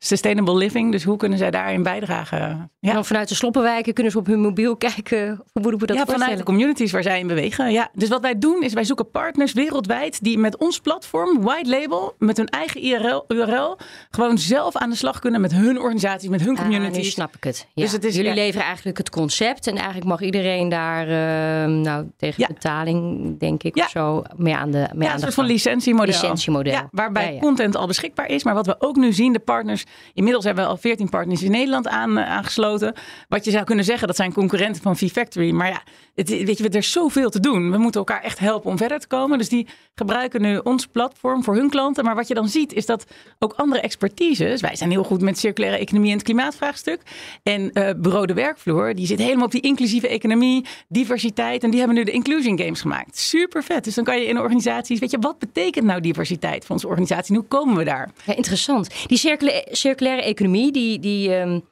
sustainable 0.04 0.56
living. 0.56 0.92
Dus 0.92 1.04
hoe 1.04 1.16
kunnen 1.16 1.38
zij 1.38 1.50
daarin 1.50 1.82
bijdragen? 1.82 2.70
Ja. 2.80 3.02
Vanuit 3.02 3.28
de 3.28 3.34
sloppenwijken 3.34 3.92
kunnen 3.92 4.12
ze 4.12 4.18
op 4.18 4.26
hun 4.26 4.40
mobiel 4.40 4.76
kijken. 4.88 5.26
Hoe 5.52 5.62
moeten 5.62 5.78
we 5.78 5.86
dat 5.86 5.96
Ja, 5.96 6.04
vanuit 6.06 6.38
de 6.38 6.44
communities 6.44 6.92
waar 6.92 7.02
zij 7.02 7.18
in 7.18 7.26
bewegen. 7.26 7.72
Ja, 7.72 7.88
dus 7.92 8.08
wat 8.08 8.20
wij 8.20 8.38
doen 8.38 8.62
is 8.62 8.72
wij 8.72 8.84
zoeken 8.84 9.10
partners 9.10 9.52
wereldwijd 9.52 10.24
die 10.24 10.38
met 10.38 10.56
ons 10.56 10.80
platform, 10.80 11.42
white 11.42 11.70
label, 11.70 12.14
met 12.18 12.36
hun 12.36 12.48
eigen 12.48 12.86
URL, 12.86 13.24
URL 13.28 13.78
gewoon 14.10 14.38
zelf 14.38 14.76
aan 14.76 14.90
de 14.90 14.96
slag 14.96 15.18
kunnen 15.18 15.40
met 15.40 15.52
hun 15.52 15.78
organisaties, 15.78 16.28
met 16.28 16.40
hun 16.40 16.56
communities. 16.56 16.96
Ah, 16.96 17.02
nu 17.02 17.10
snap 17.10 17.36
ik 17.36 17.44
het. 17.44 17.66
Ja. 17.74 17.82
Dus 17.82 17.92
het 17.92 18.04
is, 18.04 18.16
Jullie 18.16 18.34
leveren 18.34 18.66
eigenlijk 18.66 18.98
het 18.98 19.10
concept 19.10 19.66
en 19.66 19.76
eigenlijk 19.76 20.06
mag 20.06 20.20
iedereen 20.20 20.68
daar 20.68 21.06
uh, 21.06 21.76
nou, 21.76 22.06
tegen 22.16 22.46
betaling, 22.48 23.38
denk 23.38 23.62
ik, 23.62 23.76
of 23.76 23.90
zo, 23.90 24.22
mee 24.36 24.54
aan 24.54 24.70
de 24.70 24.88
mee 24.92 25.02
ja, 25.02 25.08
aan 25.08 25.14
een 25.14 25.20
soort 25.20 25.34
van 25.34 25.44
licentiemodel. 25.44 26.06
licentiemodel. 26.06 26.72
Ja, 26.72 26.88
waarbij 26.90 27.38
content 27.40 27.76
al 27.76 27.86
beschikbaar 27.86 28.28
is. 28.28 28.44
Maar 28.44 28.54
wat 28.54 28.66
we 28.66 28.76
ook 28.78 28.96
nu 28.96 29.12
zien, 29.12 29.32
de 29.32 29.38
partners, 29.38 29.84
inmiddels 30.14 30.44
hebben 30.44 30.64
we 30.64 30.70
al 30.70 30.76
14 30.76 31.08
partners 31.08 31.42
in 31.42 31.50
Nederland 31.50 31.88
aan, 31.88 32.18
uh, 32.18 32.30
aangesloten. 32.30 32.94
Wat 33.28 33.44
je 33.44 33.50
zou 33.50 33.64
kunnen 33.64 33.84
zeggen, 33.84 34.06
dat 34.06 34.16
zijn 34.16 34.32
concurrenten 34.32 34.82
van 34.82 34.96
V-Factory. 34.96 35.50
Maar 35.50 35.68
ja, 35.68 35.82
het, 36.14 36.28
weet 36.28 36.58
je, 36.58 36.68
er 36.68 36.74
is 36.74 36.92
zoveel 36.92 37.30
te 37.30 37.40
doen. 37.40 37.70
We 37.70 37.78
moeten 37.78 38.00
elkaar 38.00 38.22
echt 38.22 38.38
helpen 38.38 38.70
om 38.70 38.76
verder 38.76 38.98
te 38.98 39.06
komen. 39.06 39.38
Dus 39.38 39.48
die 39.48 39.66
gebruiken 39.94 40.40
nu 40.40 40.58
ons 40.58 40.86
platform 40.86 41.44
voor 41.44 41.54
hun 41.54 41.70
klanten. 41.70 42.04
Maar 42.04 42.14
wat 42.14 42.28
je 42.28 42.34
dan 42.34 42.48
ziet, 42.48 42.72
is 42.72 42.86
dat 42.86 43.06
ook 43.38 43.52
andere 43.52 43.80
expertises, 43.80 44.60
wij 44.60 44.76
zijn 44.76 44.90
heel 44.90 45.04
goed 45.04 45.20
met 45.20 45.38
circulaire 45.38 45.78
economie 45.78 46.10
en 46.10 46.16
het 46.16 46.24
klimaatvraagstuk. 46.24 47.00
En 47.42 47.70
uh, 47.72 47.90
Bureau 47.96 48.26
de 48.26 48.34
Werkvloer, 48.34 48.94
die 48.94 49.06
zit 49.06 49.18
helemaal 49.18 49.44
op 49.44 49.50
die 49.50 49.60
inclusieve 49.60 50.08
economie, 50.08 50.66
diversiteit. 50.88 51.62
En 51.62 51.70
die 51.70 51.78
hebben 51.78 51.96
nu 51.96 52.04
de 52.04 52.10
Inclusion 52.10 52.58
Games 52.58 52.80
gemaakt. 52.80 53.18
Super 53.18 53.62
vet. 53.62 53.84
Dus 53.84 53.94
dan 53.94 54.04
kan 54.04 54.20
je 54.20 54.26
in 54.26 54.38
organisaties, 54.38 54.98
weet 54.98 55.10
je, 55.10 55.18
wat 55.18 55.38
betekent 55.38 55.84
nou 55.84 56.00
diversiteit 56.00 56.64
voor 56.64 56.74
onze 56.74 56.88
organisatie? 56.88 57.34
En 57.34 57.40
hoe 57.40 57.48
komen 57.48 57.76
we 57.76 57.84
daar? 57.84 58.10
Ja, 58.24 58.36
interessant. 58.36 58.90
Die 59.06 59.18
circulaire 59.18 59.68
economie, 59.84 60.72
die, 60.72 60.98
die, 60.98 61.34
um, 61.34 61.64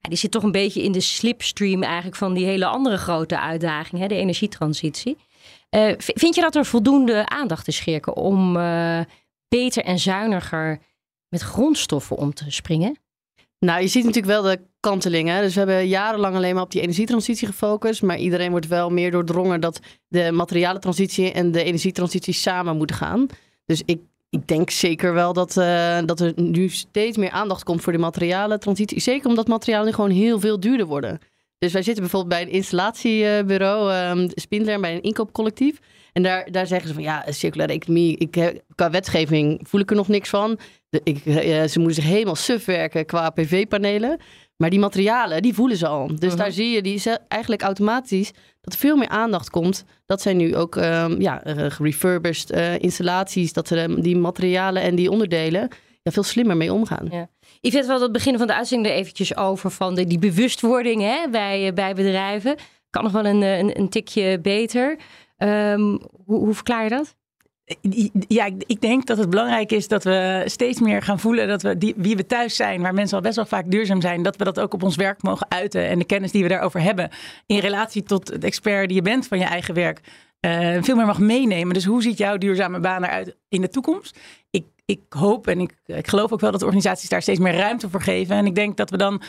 die 0.00 0.18
zit 0.18 0.30
toch 0.30 0.42
een 0.42 0.52
beetje 0.52 0.82
in 0.82 0.92
de 0.92 1.00
slipstream 1.00 1.82
eigenlijk 1.82 2.16
van 2.16 2.34
die 2.34 2.44
hele 2.44 2.66
andere 2.66 2.96
grote 2.96 3.40
uitdaging, 3.40 4.00
hè, 4.00 4.08
de 4.08 4.14
energietransitie. 4.14 5.16
Uh, 5.70 5.92
vind 5.96 6.34
je 6.34 6.40
dat 6.40 6.54
er 6.54 6.64
voldoende 6.64 7.28
aandacht 7.28 7.68
is, 7.68 7.80
Geerke, 7.80 8.14
om 8.14 8.56
uh, 8.56 9.00
beter 9.48 9.84
en 9.84 9.98
zuiniger 9.98 10.78
met 11.28 11.42
grondstoffen 11.42 12.16
om 12.16 12.34
te 12.34 12.50
springen? 12.50 12.98
Nou, 13.58 13.80
je 13.80 13.88
ziet 13.88 14.04
natuurlijk 14.04 14.32
wel 14.32 14.42
de 14.42 14.60
kantelingen. 14.80 15.42
Dus 15.42 15.54
we 15.54 15.58
hebben 15.58 15.88
jarenlang 15.88 16.36
alleen 16.36 16.54
maar 16.54 16.62
op 16.62 16.70
die 16.70 16.80
energietransitie 16.80 17.46
gefocust. 17.46 18.02
Maar 18.02 18.18
iedereen 18.18 18.50
wordt 18.50 18.66
wel 18.66 18.90
meer 18.90 19.10
doordrongen 19.10 19.60
dat 19.60 19.80
de 20.08 20.32
materialentransitie 20.32 21.32
en 21.32 21.52
de 21.52 21.62
energietransitie 21.62 22.34
samen 22.34 22.76
moeten 22.76 22.96
gaan. 22.96 23.26
Dus 23.64 23.82
ik, 23.84 24.00
ik 24.30 24.48
denk 24.48 24.70
zeker 24.70 25.12
wel 25.12 25.32
dat, 25.32 25.56
uh, 25.56 25.98
dat 26.04 26.20
er 26.20 26.32
nu 26.36 26.68
steeds 26.68 27.16
meer 27.16 27.30
aandacht 27.30 27.64
komt 27.64 27.82
voor 27.82 27.92
de 27.92 27.98
materialentransitie. 27.98 29.00
Zeker 29.00 29.28
omdat 29.28 29.48
materialen 29.48 29.86
nu 29.86 29.92
gewoon 29.92 30.10
heel 30.10 30.40
veel 30.40 30.60
duurder 30.60 30.86
worden. 30.86 31.18
Dus 31.58 31.72
wij 31.72 31.82
zitten 31.82 32.02
bijvoorbeeld 32.02 32.34
bij 32.34 32.42
een 32.42 32.54
installatiebureau, 32.54 33.94
um, 34.18 34.28
Spindler, 34.34 34.80
bij 34.80 34.94
een 34.94 35.02
inkoopcollectief. 35.02 35.78
En 36.12 36.22
daar, 36.22 36.50
daar 36.50 36.66
zeggen 36.66 36.88
ze 36.88 36.94
van 36.94 37.02
ja, 37.02 37.24
circulaire 37.28 37.74
economie, 37.74 38.16
ik, 38.16 38.62
qua 38.74 38.90
wetgeving 38.90 39.60
voel 39.62 39.80
ik 39.80 39.90
er 39.90 39.96
nog 39.96 40.08
niks 40.08 40.28
van. 40.28 40.58
De, 40.88 41.00
ik, 41.04 41.24
uh, 41.24 41.62
ze 41.64 41.78
moeten 41.78 42.02
zich 42.02 42.10
helemaal 42.10 42.36
suf 42.36 42.64
werken 42.64 43.06
qua 43.06 43.30
PV-panelen. 43.30 44.20
Maar 44.56 44.70
die 44.70 44.78
materialen, 44.78 45.42
die 45.42 45.54
voelen 45.54 45.76
ze 45.76 45.86
al. 45.86 46.06
Dus 46.06 46.18
uh 46.22 46.28
-huh. 46.28 46.38
daar 46.38 46.52
zie 46.52 46.70
je 46.70 46.82
die 46.82 47.02
eigenlijk 47.28 47.62
automatisch 47.62 48.30
dat 48.66 48.74
er 48.74 48.80
veel 48.80 48.96
meer 48.96 49.08
aandacht 49.08 49.50
komt. 49.50 49.84
Dat 50.06 50.22
zijn 50.22 50.36
nu 50.36 50.56
ook 50.56 50.74
um, 50.74 51.20
ja, 51.20 51.40
refurbished 51.78 52.52
uh, 52.52 52.78
installaties. 52.78 53.52
Dat 53.52 53.68
ze 53.68 53.96
die 54.00 54.16
materialen 54.16 54.82
en 54.82 54.94
die 54.94 55.10
onderdelen 55.10 55.68
ja, 56.02 56.10
veel 56.10 56.22
slimmer 56.22 56.56
mee 56.56 56.72
omgaan. 56.72 57.08
Ja. 57.10 57.28
Yvette, 57.60 57.94
we 57.94 58.02
het 58.02 58.12
begin 58.12 58.38
van 58.38 58.46
de 58.46 58.54
uitzending 58.54 58.94
er 58.94 58.98
eventjes 59.00 59.36
over 59.36 59.70
van 59.70 59.94
de, 59.94 60.06
die 60.06 60.18
bewustwording 60.18 61.02
hè, 61.02 61.28
bij, 61.30 61.72
bij 61.74 61.94
bedrijven. 61.94 62.56
Kan 62.90 63.02
nog 63.02 63.12
wel 63.12 63.26
een, 63.26 63.42
een, 63.42 63.78
een 63.78 63.88
tikje 63.88 64.40
beter. 64.40 64.98
Um, 65.38 66.00
hoe, 66.24 66.38
hoe 66.38 66.54
verklaar 66.54 66.82
je 66.82 66.88
dat? 66.88 67.16
Ja, 68.28 68.50
ik 68.66 68.80
denk 68.80 69.06
dat 69.06 69.18
het 69.18 69.30
belangrijk 69.30 69.72
is 69.72 69.88
dat 69.88 70.04
we 70.04 70.42
steeds 70.44 70.80
meer 70.80 71.02
gaan 71.02 71.20
voelen 71.20 71.48
dat 71.48 71.62
we 71.62 71.78
die, 71.78 71.94
wie 71.96 72.16
we 72.16 72.26
thuis 72.26 72.56
zijn, 72.56 72.82
waar 72.82 72.94
mensen 72.94 73.16
al 73.16 73.22
best 73.22 73.36
wel 73.36 73.46
vaak 73.46 73.70
duurzaam 73.70 74.00
zijn, 74.00 74.22
dat 74.22 74.36
we 74.36 74.44
dat 74.44 74.60
ook 74.60 74.74
op 74.74 74.82
ons 74.82 74.96
werk 74.96 75.22
mogen 75.22 75.50
uiten. 75.50 75.88
En 75.88 75.98
de 75.98 76.04
kennis 76.04 76.32
die 76.32 76.42
we 76.42 76.48
daarover 76.48 76.80
hebben 76.80 77.10
in 77.46 77.58
relatie 77.58 78.02
tot 78.02 78.28
het 78.28 78.44
expert 78.44 78.86
die 78.86 78.96
je 78.96 79.02
bent 79.02 79.26
van 79.26 79.38
je 79.38 79.44
eigen 79.44 79.74
werk, 79.74 80.00
uh, 80.40 80.82
veel 80.82 80.96
meer 80.96 81.06
mag 81.06 81.18
meenemen. 81.18 81.74
Dus 81.74 81.84
hoe 81.84 82.02
ziet 82.02 82.18
jouw 82.18 82.36
duurzame 82.36 82.80
baan 82.80 83.04
eruit 83.04 83.36
in 83.48 83.60
de 83.60 83.68
toekomst? 83.68 84.18
Ik, 84.50 84.64
ik 84.84 85.00
hoop 85.08 85.46
en 85.46 85.60
ik, 85.60 85.74
ik 85.86 86.08
geloof 86.08 86.32
ook 86.32 86.40
wel 86.40 86.52
dat 86.52 86.62
organisaties 86.62 87.08
daar 87.08 87.22
steeds 87.22 87.38
meer 87.38 87.56
ruimte 87.56 87.90
voor 87.90 88.02
geven. 88.02 88.36
En 88.36 88.46
ik 88.46 88.54
denk 88.54 88.76
dat 88.76 88.90
we 88.90 88.96
dan 88.96 89.22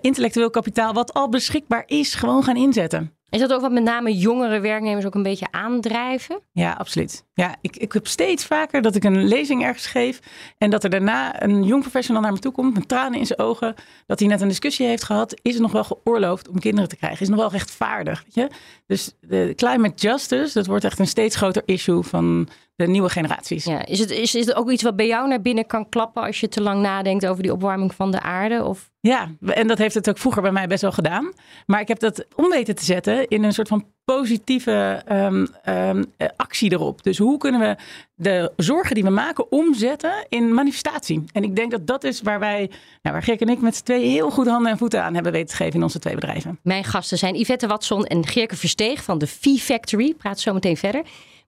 intellectueel 0.00 0.50
kapitaal 0.50 0.92
wat 0.92 1.14
al 1.14 1.28
beschikbaar 1.28 1.82
is, 1.86 2.14
gewoon 2.14 2.42
gaan 2.42 2.56
inzetten. 2.56 3.16
Is 3.34 3.40
dat 3.40 3.52
ook 3.52 3.60
wat 3.60 3.72
met 3.72 3.82
name 3.82 4.16
jongere 4.16 4.60
werknemers 4.60 5.06
ook 5.06 5.14
een 5.14 5.22
beetje 5.22 5.46
aandrijven? 5.50 6.40
Ja, 6.52 6.72
absoluut. 6.72 7.24
Ja, 7.34 7.56
ik, 7.60 7.76
ik 7.76 7.92
heb 7.92 8.06
steeds 8.06 8.44
vaker 8.44 8.82
dat 8.82 8.94
ik 8.94 9.04
een 9.04 9.24
lezing 9.24 9.64
ergens 9.64 9.86
geef 9.86 10.20
en 10.58 10.70
dat 10.70 10.84
er 10.84 10.90
daarna 10.90 11.42
een 11.42 11.62
jong 11.62 11.82
professional 11.82 12.22
naar 12.22 12.32
me 12.32 12.38
toe 12.38 12.52
komt 12.52 12.74
met 12.74 12.88
tranen 12.88 13.18
in 13.18 13.26
zijn 13.26 13.38
ogen, 13.38 13.74
dat 14.06 14.18
hij 14.18 14.28
net 14.28 14.40
een 14.40 14.48
discussie 14.48 14.86
heeft 14.86 15.04
gehad. 15.04 15.40
Is 15.42 15.52
het 15.52 15.62
nog 15.62 15.72
wel 15.72 15.84
geoorloofd 15.84 16.48
om 16.48 16.58
kinderen 16.58 16.88
te 16.88 16.96
krijgen? 16.96 17.20
Is 17.20 17.26
het 17.28 17.36
nog 17.36 17.46
wel 17.46 17.58
rechtvaardig? 17.58 18.22
Weet 18.22 18.34
je? 18.34 18.56
Dus 18.86 19.14
de 19.20 19.52
climate 19.56 20.06
justice, 20.06 20.52
dat 20.52 20.66
wordt 20.66 20.84
echt 20.84 20.98
een 20.98 21.06
steeds 21.06 21.36
groter 21.36 21.62
issue 21.64 22.02
van 22.02 22.48
de 22.76 22.86
nieuwe 22.86 23.08
generaties. 23.08 23.64
Ja, 23.64 23.86
is, 23.86 23.98
het, 23.98 24.10
is, 24.10 24.34
is 24.34 24.46
het 24.46 24.54
ook 24.54 24.70
iets 24.70 24.82
wat 24.82 24.96
bij 24.96 25.06
jou 25.06 25.28
naar 25.28 25.40
binnen 25.40 25.66
kan 25.66 25.88
klappen 25.88 26.22
als 26.22 26.40
je 26.40 26.48
te 26.48 26.60
lang 26.60 26.82
nadenkt 26.82 27.26
over 27.26 27.42
die 27.42 27.52
opwarming 27.52 27.94
van 27.94 28.10
de 28.10 28.20
aarde? 28.20 28.64
Of? 28.64 28.90
Ja, 29.00 29.30
en 29.40 29.66
dat 29.66 29.78
heeft 29.78 29.94
het 29.94 30.08
ook 30.08 30.18
vroeger 30.18 30.42
bij 30.42 30.52
mij 30.52 30.66
best 30.66 30.82
wel 30.82 30.92
gedaan. 30.92 31.32
Maar 31.66 31.80
ik 31.80 31.88
heb 31.88 31.98
dat 31.98 32.26
om 32.34 32.50
weten 32.50 32.74
te 32.74 32.84
zetten 32.84 33.28
in 33.28 33.44
een 33.44 33.52
soort 33.52 33.68
van 33.68 33.84
positieve 34.04 35.02
um, 35.12 35.46
um, 35.68 36.04
actie 36.36 36.72
erop. 36.72 37.02
Dus 37.02 37.18
hoe 37.18 37.38
kunnen 37.38 37.60
we 37.60 37.76
de 38.14 38.52
zorgen 38.56 38.94
die 38.94 39.04
we 39.04 39.10
maken 39.10 39.52
omzetten 39.52 40.26
in 40.28 40.54
manifestatie? 40.54 41.24
En 41.32 41.42
ik 41.42 41.56
denk 41.56 41.70
dat 41.70 41.86
dat 41.86 42.04
is 42.04 42.20
waar 42.22 42.38
wij, 42.38 42.70
nou, 43.02 43.14
waar 43.14 43.22
Gek 43.22 43.40
en 43.40 43.48
ik 43.48 43.60
met 43.60 43.76
z'n 43.76 43.84
twee 43.84 44.06
heel 44.06 44.30
goed 44.30 44.46
handen 44.46 44.70
en 44.72 44.78
voeten 44.78 45.02
aan 45.02 45.14
hebben 45.14 45.32
weten 45.32 45.48
te 45.48 45.56
geven 45.56 45.74
in 45.74 45.82
onze 45.82 45.98
twee 45.98 46.14
bedrijven. 46.14 46.58
Mijn 46.62 46.84
gasten 46.84 47.18
zijn 47.18 47.34
Yvette 47.34 47.66
Watson 47.66 48.04
en 48.04 48.26
Geerke 48.26 48.56
Versteeg 48.56 49.04
van 49.04 49.18
de 49.18 49.26
Fee 49.26 49.58
Factory. 49.58 50.14
Praat 50.14 50.40
zo 50.40 50.52
meteen 50.52 50.76
verder. 50.76 51.02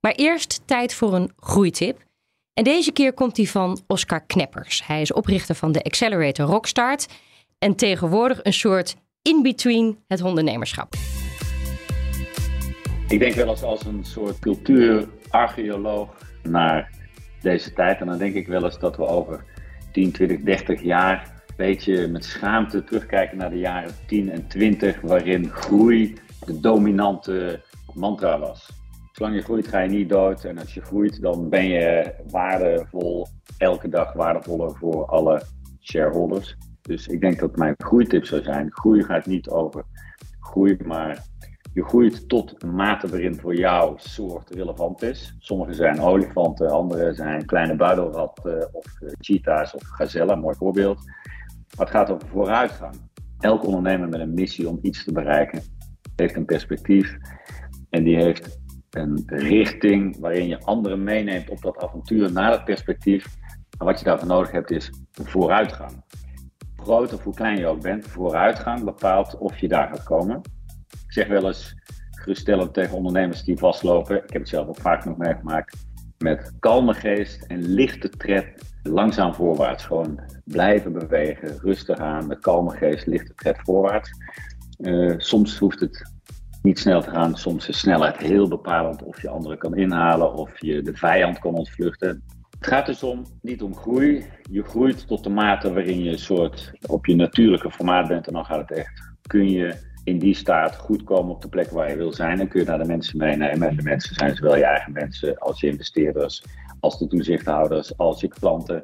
Maar 0.07 0.15
eerst 0.15 0.63
tijd 0.65 0.95
voor 0.95 1.15
een 1.15 1.31
groeitip. 1.37 2.05
En 2.55 2.65
deze 2.65 2.93
keer 2.93 3.13
komt 3.13 3.35
die 3.35 3.51
van 3.51 3.81
Oscar 3.87 4.21
Kneppers. 4.27 4.87
Hij 4.87 5.01
is 5.01 5.13
oprichter 5.13 5.55
van 5.55 5.73
de 5.73 5.83
Accelerator 5.83 6.47
Rockstart 6.47 7.09
en 7.59 7.77
tegenwoordig 7.77 8.41
een 8.43 8.53
soort 8.53 8.97
in-between 9.23 9.99
het 10.09 10.23
ondernemerschap. 10.23 10.95
Ik 13.09 13.19
denk 13.19 13.35
wel 13.35 13.49
eens 13.49 13.63
als 13.63 13.85
een 13.85 14.05
soort 14.05 14.39
cultuurarcheoloog 14.39 16.09
naar 16.43 16.91
deze 17.41 17.73
tijd. 17.73 18.01
En 18.01 18.07
dan 18.07 18.19
denk 18.19 18.35
ik 18.35 18.47
wel 18.47 18.65
eens 18.65 18.79
dat 18.79 18.97
we 18.97 19.07
over 19.07 19.45
10, 19.93 20.13
20, 20.13 20.41
30 20.41 20.83
jaar 20.83 21.43
een 21.47 21.55
beetje 21.57 22.09
met 22.09 22.25
schaamte 22.25 22.85
terugkijken 22.85 23.37
naar 23.37 23.51
de 23.51 23.59
jaren 23.59 23.95
10 24.07 24.31
en 24.31 24.47
20, 24.47 25.01
waarin 25.01 25.51
groei 25.51 26.15
de 26.45 26.61
dominante 26.61 27.63
mantra 27.95 28.39
was. 28.39 28.85
Zolang 29.17 29.35
je 29.35 29.43
groeit 29.43 29.69
ga 29.69 29.81
je 29.81 29.89
niet 29.89 30.09
dood 30.09 30.45
en 30.45 30.59
als 30.59 30.75
je 30.75 30.81
groeit 30.81 31.21
dan 31.21 31.49
ben 31.49 31.69
je 31.69 32.15
waardevol, 32.31 33.27
elke 33.59 33.89
dag 33.89 34.13
waardevoller 34.13 34.77
voor 34.77 35.07
alle 35.07 35.43
shareholders. 35.81 36.57
Dus 36.83 37.07
ik 37.07 37.21
denk 37.21 37.39
dat 37.39 37.57
mijn 37.57 37.75
groeitip 37.79 38.25
zou 38.25 38.43
zijn, 38.43 38.73
groei 38.73 39.03
gaat 39.03 39.27
niet 39.27 39.49
over 39.49 39.85
groei, 40.41 40.77
maar 40.85 41.25
je 41.73 41.85
groeit 41.85 42.29
tot 42.29 42.63
een 42.63 42.75
mate 42.75 43.09
waarin 43.09 43.35
voor 43.35 43.55
jouw 43.55 43.95
soort 43.97 44.51
relevant 44.51 45.03
is. 45.03 45.37
Sommige 45.39 45.73
zijn 45.73 46.01
olifanten, 46.01 46.71
andere 46.71 47.15
zijn 47.15 47.47
kleine 47.47 47.77
buidelratten 47.77 48.75
of 48.75 49.01
uh, 49.01 49.11
cheetahs 49.19 49.75
of 49.75 49.83
gazellen, 49.83 50.41
mooi 50.41 50.57
voorbeeld. 50.57 51.05
Maar 51.77 51.87
het 51.87 51.91
gaat 51.91 52.11
over 52.11 52.29
vooruitgang. 52.29 52.95
Elk 53.39 53.65
ondernemer 53.67 54.09
met 54.09 54.21
een 54.21 54.35
missie 54.35 54.69
om 54.69 54.79
iets 54.83 55.05
te 55.05 55.13
bereiken 55.13 55.63
heeft 56.17 56.37
een 56.37 56.45
perspectief 56.45 57.17
en 57.91 58.05
die 58.05 58.17
heeft 58.17 58.65
een 58.97 59.23
richting 59.27 60.19
waarin 60.19 60.47
je 60.47 60.61
anderen 60.61 61.05
meeneemt 61.05 61.51
op 61.51 61.63
dat 61.63 61.79
avontuur 61.79 62.33
naar 62.33 62.51
dat 62.51 62.65
perspectief. 62.65 63.27
En 63.79 63.87
wat 63.87 63.99
je 63.99 64.05
daarvoor 64.05 64.29
nodig 64.29 64.51
hebt 64.51 64.71
is 64.71 64.91
vooruitgang. 65.13 66.05
Groot 66.77 67.13
of 67.13 67.25
hoe 67.25 67.35
klein 67.35 67.59
je 67.59 67.67
ook 67.67 67.83
bent, 67.83 68.07
vooruitgang 68.07 68.85
bepaalt 68.85 69.39
of 69.39 69.59
je 69.59 69.69
daar 69.69 69.89
gaat 69.89 70.03
komen. 70.03 70.41
Ik 70.91 71.13
zeg 71.13 71.29
wel 71.29 71.47
eens 71.47 71.75
geruststellend 72.11 72.75
tegen 72.75 72.97
ondernemers 72.97 73.45
die 73.45 73.59
vastlopen. 73.59 74.17
Ik 74.17 74.33
heb 74.33 74.41
het 74.41 74.49
zelf 74.49 74.69
ook 74.69 74.81
vaak 74.81 75.05
nog 75.05 75.17
meegemaakt. 75.17 75.87
Met 76.19 76.53
kalme 76.59 76.95
geest 76.95 77.43
en 77.43 77.63
lichte 77.63 78.09
tred 78.09 78.75
langzaam 78.83 79.35
voorwaarts. 79.35 79.85
Gewoon 79.85 80.21
blijven 80.45 80.93
bewegen, 80.93 81.59
rustig 81.59 81.99
aan, 81.99 82.27
met 82.27 82.39
kalme 82.39 82.77
geest, 82.77 83.07
lichte 83.07 83.35
tred 83.35 83.57
voorwaarts. 83.63 84.11
Uh, 84.79 85.15
soms 85.17 85.59
hoeft 85.59 85.81
het 85.81 86.15
niet 86.67 86.79
snel 86.79 87.03
te 87.03 87.11
gaan. 87.11 87.37
Soms 87.37 87.69
is 87.69 87.79
snelheid 87.79 88.17
heel 88.17 88.49
bepalend 88.49 89.03
of 89.03 89.23
je 89.23 89.29
anderen 89.29 89.59
kan 89.59 89.77
inhalen 89.77 90.35
of 90.35 90.61
je 90.61 90.83
de 90.83 90.97
vijand 90.97 91.39
kan 91.39 91.55
ontvluchten. 91.55 92.23
Het 92.59 92.67
gaat 92.67 92.87
dus 92.87 93.03
om, 93.03 93.23
niet 93.43 93.63
om 93.63 93.75
groei. 93.75 94.25
Je 94.51 94.63
groeit 94.63 95.07
tot 95.07 95.25
de 95.25 95.31
mate 95.31 95.73
waarin 95.73 96.03
je 96.03 96.11
een 96.11 96.19
soort 96.19 96.73
op 96.87 97.07
je 97.07 97.15
natuurlijke 97.15 97.71
formaat 97.71 98.09
bent 98.09 98.27
en 98.27 98.33
dan 98.33 98.45
gaat 98.45 98.69
het 98.69 98.79
echt. 98.79 99.15
Kun 99.27 99.51
je 99.51 99.75
in 100.05 100.19
die 100.19 100.35
staat 100.35 100.77
goed 100.77 101.05
komen 101.05 101.35
op 101.35 101.43
de 101.43 101.49
plek 101.49 101.71
waar 101.71 101.91
je 101.91 101.97
wil 101.97 102.13
zijn 102.13 102.41
en 102.41 102.49
kun 102.49 102.61
je 102.61 102.67
naar 102.67 102.79
de 102.79 102.87
mensen 102.87 103.19
meenemen. 103.19 103.69
En 103.69 103.77
de 103.77 103.83
mensen 103.83 104.15
zijn 104.15 104.35
zowel 104.35 104.57
je 104.57 104.65
eigen 104.65 104.93
mensen 104.93 105.39
als 105.39 105.61
je 105.61 105.67
investeerders, 105.67 106.45
als 106.81 106.99
de 106.99 107.07
toezichthouders, 107.07 107.97
als 107.97 108.21
je 108.21 108.29
klanten 108.29 108.81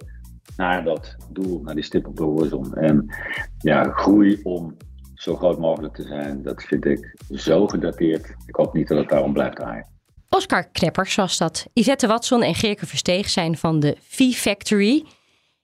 naar 0.56 0.84
dat 0.84 1.16
doel, 1.32 1.60
naar 1.62 1.74
die 1.74 1.84
stip 1.84 2.06
op 2.06 2.16
de 2.16 2.22
horizon. 2.22 2.74
En 2.74 3.14
ja, 3.58 3.84
groei 3.84 4.40
om 4.42 4.76
zo 5.22 5.36
groot 5.36 5.58
mogelijk 5.58 5.94
te 5.94 6.02
zijn, 6.02 6.42
dat 6.42 6.62
vind 6.62 6.84
ik 6.84 7.14
zo 7.30 7.66
gedateerd. 7.66 8.34
Ik 8.46 8.54
hoop 8.54 8.74
niet 8.74 8.88
dat 8.88 8.98
het 8.98 9.08
daarom 9.08 9.32
blijft 9.32 9.56
draaien. 9.56 9.86
Oscar 10.28 10.68
Kneppers 10.72 11.12
zoals 11.12 11.38
dat. 11.38 11.66
Yvette 11.72 12.06
Watson 12.06 12.42
en 12.42 12.54
Geerke 12.54 12.86
Versteeg 12.86 13.30
zijn 13.30 13.56
van 13.56 13.80
de 13.80 13.96
V-Factory. 14.00 15.04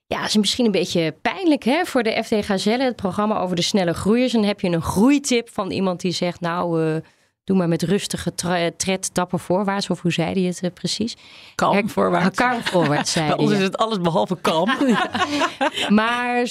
Ja, 0.07 0.25
is 0.25 0.37
misschien 0.37 0.65
een 0.65 0.71
beetje 0.71 1.15
pijnlijk 1.23 1.65
hè, 1.65 1.85
voor 1.85 2.03
de 2.03 2.23
FD 2.25 2.45
Gazelle, 2.45 2.85
het 2.85 2.97
programma 2.97 3.39
over 3.39 3.57
de 3.57 3.63
snelle 3.63 3.95
groeiers. 3.95 4.33
En 4.33 4.39
dan 4.39 4.49
heb 4.49 4.61
je 4.61 4.69
een 4.69 4.83
groeitip 4.83 5.49
van 5.51 5.71
iemand 5.71 6.01
die 6.01 6.13
zegt, 6.13 6.41
nou, 6.41 6.83
uh, 6.83 6.97
doe 7.45 7.57
maar 7.57 7.69
met 7.69 7.83
rustige 7.83 8.35
tred 8.77 9.11
dapper 9.13 9.39
voorwaarts. 9.39 9.91
Of 9.91 10.01
hoe 10.01 10.13
zei 10.13 10.33
hij 10.33 10.43
het 10.43 10.63
uh, 10.63 10.71
precies? 10.75 11.17
Kalm 11.55 11.89
voorwaarts. 11.89 12.39
Kalm 12.47 12.63
voorwaarts, 12.63 13.13
zei 13.13 13.27
Bij 13.29 13.37
ons 13.37 13.53
is 13.53 13.63
het 13.63 13.77
alles 13.77 14.01
behalve 14.01 14.37
kalm. 14.41 14.69
maar 15.89 16.43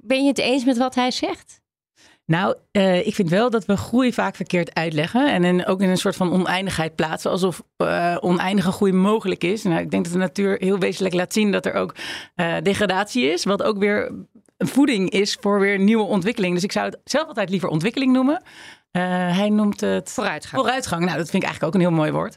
ben 0.00 0.22
je 0.22 0.28
het 0.28 0.38
eens 0.38 0.64
met 0.64 0.78
wat 0.78 0.94
hij 0.94 1.10
zegt? 1.10 1.57
Nou, 2.28 2.54
uh, 2.72 3.06
ik 3.06 3.14
vind 3.14 3.30
wel 3.30 3.50
dat 3.50 3.64
we 3.64 3.76
groei 3.76 4.12
vaak 4.12 4.36
verkeerd 4.36 4.74
uitleggen. 4.74 5.32
En 5.32 5.44
in, 5.44 5.66
ook 5.66 5.80
in 5.80 5.88
een 5.88 5.96
soort 5.96 6.16
van 6.16 6.32
oneindigheid 6.32 6.94
plaatsen. 6.94 7.30
Alsof 7.30 7.62
uh, 7.76 8.16
oneindige 8.20 8.72
groei 8.72 8.92
mogelijk 8.92 9.44
is. 9.44 9.62
Nou, 9.62 9.80
ik 9.80 9.90
denk 9.90 10.04
dat 10.04 10.12
de 10.12 10.18
natuur 10.18 10.56
heel 10.60 10.78
wezenlijk 10.78 11.14
laat 11.14 11.32
zien 11.32 11.52
dat 11.52 11.66
er 11.66 11.74
ook 11.74 11.94
uh, 12.36 12.54
degradatie 12.62 13.24
is. 13.24 13.44
Wat 13.44 13.62
ook 13.62 13.78
weer 13.78 14.12
een 14.56 14.66
voeding 14.66 15.10
is 15.10 15.36
voor 15.40 15.60
weer 15.60 15.78
nieuwe 15.78 16.04
ontwikkeling. 16.04 16.54
Dus 16.54 16.64
ik 16.64 16.72
zou 16.72 16.86
het 16.86 16.98
zelf 17.04 17.28
altijd 17.28 17.50
liever 17.50 17.68
ontwikkeling 17.68 18.12
noemen. 18.12 18.42
hij 18.90 19.48
noemt 19.48 19.80
het 19.80 20.10
vooruitgang. 20.10 20.62
Vooruitgang. 20.62 21.04
Nou, 21.04 21.16
dat 21.16 21.30
vind 21.30 21.42
ik 21.42 21.48
eigenlijk 21.48 21.64
ook 21.64 21.80
een 21.80 21.88
heel 21.88 21.98
mooi 21.98 22.12
woord. 22.12 22.36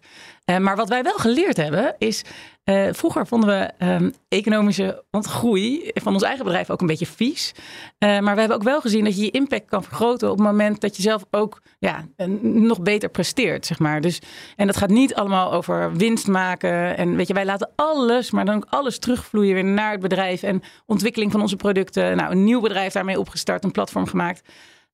maar 0.59 0.75
wat 0.75 0.89
wij 0.89 1.03
wel 1.03 1.17
geleerd 1.17 1.57
hebben 1.57 1.95
is 1.97 2.23
uh, 2.65 2.87
vroeger 2.91 3.27
vonden 3.27 3.49
we 3.49 3.85
um, 3.85 4.13
economische 4.27 5.03
groei 5.11 5.91
van 5.93 6.13
ons 6.13 6.23
eigen 6.23 6.45
bedrijf 6.45 6.69
ook 6.69 6.81
een 6.81 6.87
beetje 6.87 7.05
vies. 7.05 7.51
Uh, 7.55 8.19
maar 8.19 8.33
we 8.33 8.39
hebben 8.39 8.57
ook 8.57 8.63
wel 8.63 8.81
gezien 8.81 9.03
dat 9.03 9.15
je 9.15 9.23
je 9.23 9.31
impact 9.31 9.65
kan 9.65 9.83
vergroten 9.83 10.31
op 10.31 10.37
het 10.37 10.47
moment 10.47 10.81
dat 10.81 10.95
je 10.95 11.01
zelf 11.01 11.25
ook 11.31 11.61
ja, 11.79 12.05
nog 12.41 12.81
beter 12.81 13.09
presteert, 13.09 13.65
zeg 13.65 13.79
maar. 13.79 14.01
Dus, 14.01 14.19
en 14.55 14.67
dat 14.67 14.77
gaat 14.77 14.89
niet 14.89 15.15
allemaal 15.15 15.53
over 15.53 15.95
winst 15.95 16.27
maken. 16.27 16.97
En 16.97 17.15
weet 17.15 17.27
je, 17.27 17.33
wij 17.33 17.45
laten 17.45 17.69
alles, 17.75 18.31
maar 18.31 18.45
dan 18.45 18.55
ook 18.55 18.67
alles 18.69 18.99
terugvloeien 18.99 19.53
weer 19.53 19.63
naar 19.63 19.91
het 19.91 20.01
bedrijf 20.01 20.43
en 20.43 20.61
ontwikkeling 20.85 21.31
van 21.31 21.41
onze 21.41 21.55
producten. 21.55 22.17
Nou, 22.17 22.31
een 22.31 22.43
nieuw 22.43 22.61
bedrijf 22.61 22.93
daarmee 22.93 23.19
opgestart, 23.19 23.63
een 23.63 23.71
platform 23.71 24.07
gemaakt. 24.07 24.41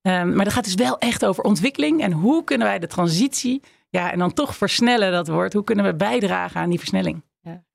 Um, 0.02 0.36
maar 0.36 0.46
dat 0.46 0.54
gaat 0.54 0.64
dus 0.64 0.76
wel 0.76 0.98
echt 0.98 1.26
over 1.26 1.44
ontwikkeling 1.44 2.02
en 2.02 2.12
hoe 2.12 2.44
kunnen 2.44 2.68
wij 2.68 2.80
de 2.80 2.88
transitie, 2.88 3.62
ja, 3.90 4.12
en 4.12 4.20
dan 4.20 4.34
toch 4.34 4.56
versnellen 4.56 5.12
dat 5.12 5.28
woord. 5.28 5.54
Hoe 5.54 5.64
kunnen 5.64 5.86
we 5.86 5.96
bijdragen 5.96 6.62
aan 6.62 6.70
die 6.70 6.80
versnelling? 6.80 7.22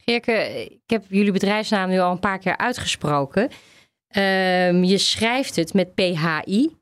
Ja. 0.04 0.12
Geerke, 0.12 0.64
ik 0.64 0.90
heb 0.90 1.04
jullie 1.08 1.32
bedrijfsnaam 1.32 1.88
nu 1.88 1.98
al 1.98 2.12
een 2.12 2.18
paar 2.18 2.38
keer 2.38 2.56
uitgesproken. 2.56 3.42
Um, 3.42 4.84
je 4.84 4.98
schrijft 4.98 5.56
het 5.56 5.74
met 5.74 5.94
PHI. 5.94 6.76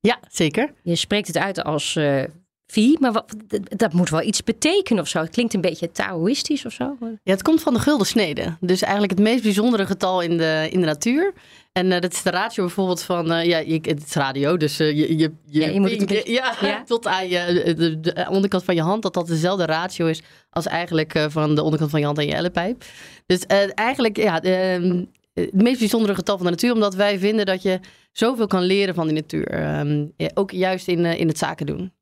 Ja, 0.00 0.20
zeker. 0.28 0.74
Je 0.82 0.94
spreekt 0.94 1.26
het 1.26 1.36
uit 1.38 1.62
als 1.62 1.94
uh, 1.94 2.24
Phi, 2.66 2.96
maar 3.00 3.12
wat, 3.12 3.34
dat 3.68 3.92
moet 3.92 4.10
wel 4.10 4.22
iets 4.22 4.44
betekenen 4.44 5.02
of 5.02 5.08
zo. 5.08 5.18
Het 5.18 5.30
klinkt 5.30 5.54
een 5.54 5.60
beetje 5.60 5.90
Taoïstisch 5.90 6.66
of 6.66 6.72
zo. 6.72 6.96
Ja, 7.00 7.32
het 7.32 7.42
komt 7.42 7.62
van 7.62 7.74
de 7.74 7.80
gulden 7.80 8.06
snede. 8.06 8.56
Dus 8.60 8.82
eigenlijk 8.82 9.12
het 9.12 9.20
meest 9.20 9.42
bijzondere 9.42 9.86
getal 9.86 10.20
in 10.20 10.36
de, 10.36 10.68
in 10.70 10.80
de 10.80 10.86
natuur. 10.86 11.32
En 11.76 11.86
uh, 11.86 12.00
dat 12.00 12.12
is 12.12 12.22
de 12.22 12.30
ratio 12.30 12.64
bijvoorbeeld 12.64 13.02
van, 13.02 13.32
uh, 13.32 13.44
ja, 13.44 13.58
je, 13.58 13.78
het 13.82 14.02
is 14.06 14.12
radio, 14.12 14.56
dus 14.56 14.80
uh, 14.80 14.96
je, 14.96 15.18
je, 15.18 15.32
je, 15.44 15.60
ja, 15.60 15.66
je 15.66 15.80
moet 15.80 15.90
het 15.90 16.06
beetje, 16.06 16.32
ja, 16.32 16.54
ja, 16.60 16.82
tot 16.86 17.06
aan 17.06 17.28
je, 17.28 17.74
de, 17.76 18.00
de, 18.00 18.26
onderkant 18.30 18.64
van 18.64 18.74
je 18.74 18.80
hand, 18.80 19.02
dat 19.02 19.14
dat 19.14 19.26
dezelfde 19.26 19.66
ratio 19.66 20.06
is 20.06 20.22
als 20.50 20.66
eigenlijk 20.66 21.26
van 21.28 21.54
de 21.54 21.62
onderkant 21.62 21.90
van 21.90 22.00
je 22.00 22.06
hand 22.06 22.18
en 22.18 22.26
je 22.26 22.34
ellepijp. 22.34 22.84
Dus 23.26 23.46
eigenlijk, 23.74 24.16
ja, 24.16 24.40
ehm, 24.40 25.04
het 25.32 25.62
meest 25.62 25.78
bijzondere 25.78 26.14
getal 26.14 26.36
van 26.36 26.44
de 26.46 26.52
natuur, 26.52 26.72
omdat 26.72 26.94
wij 26.94 27.18
vinden 27.18 27.46
dat 27.46 27.62
je 27.62 27.80
zoveel 28.12 28.46
kan 28.46 28.62
leren 28.62 28.94
van 28.94 29.06
die 29.06 29.14
natuur. 29.14 29.78
Um, 29.78 30.12
ook 30.34 30.50
juist 30.50 30.88
in, 30.88 31.04
in 31.04 31.28
het 31.28 31.38
zaken 31.38 31.66
doen. 31.66 31.92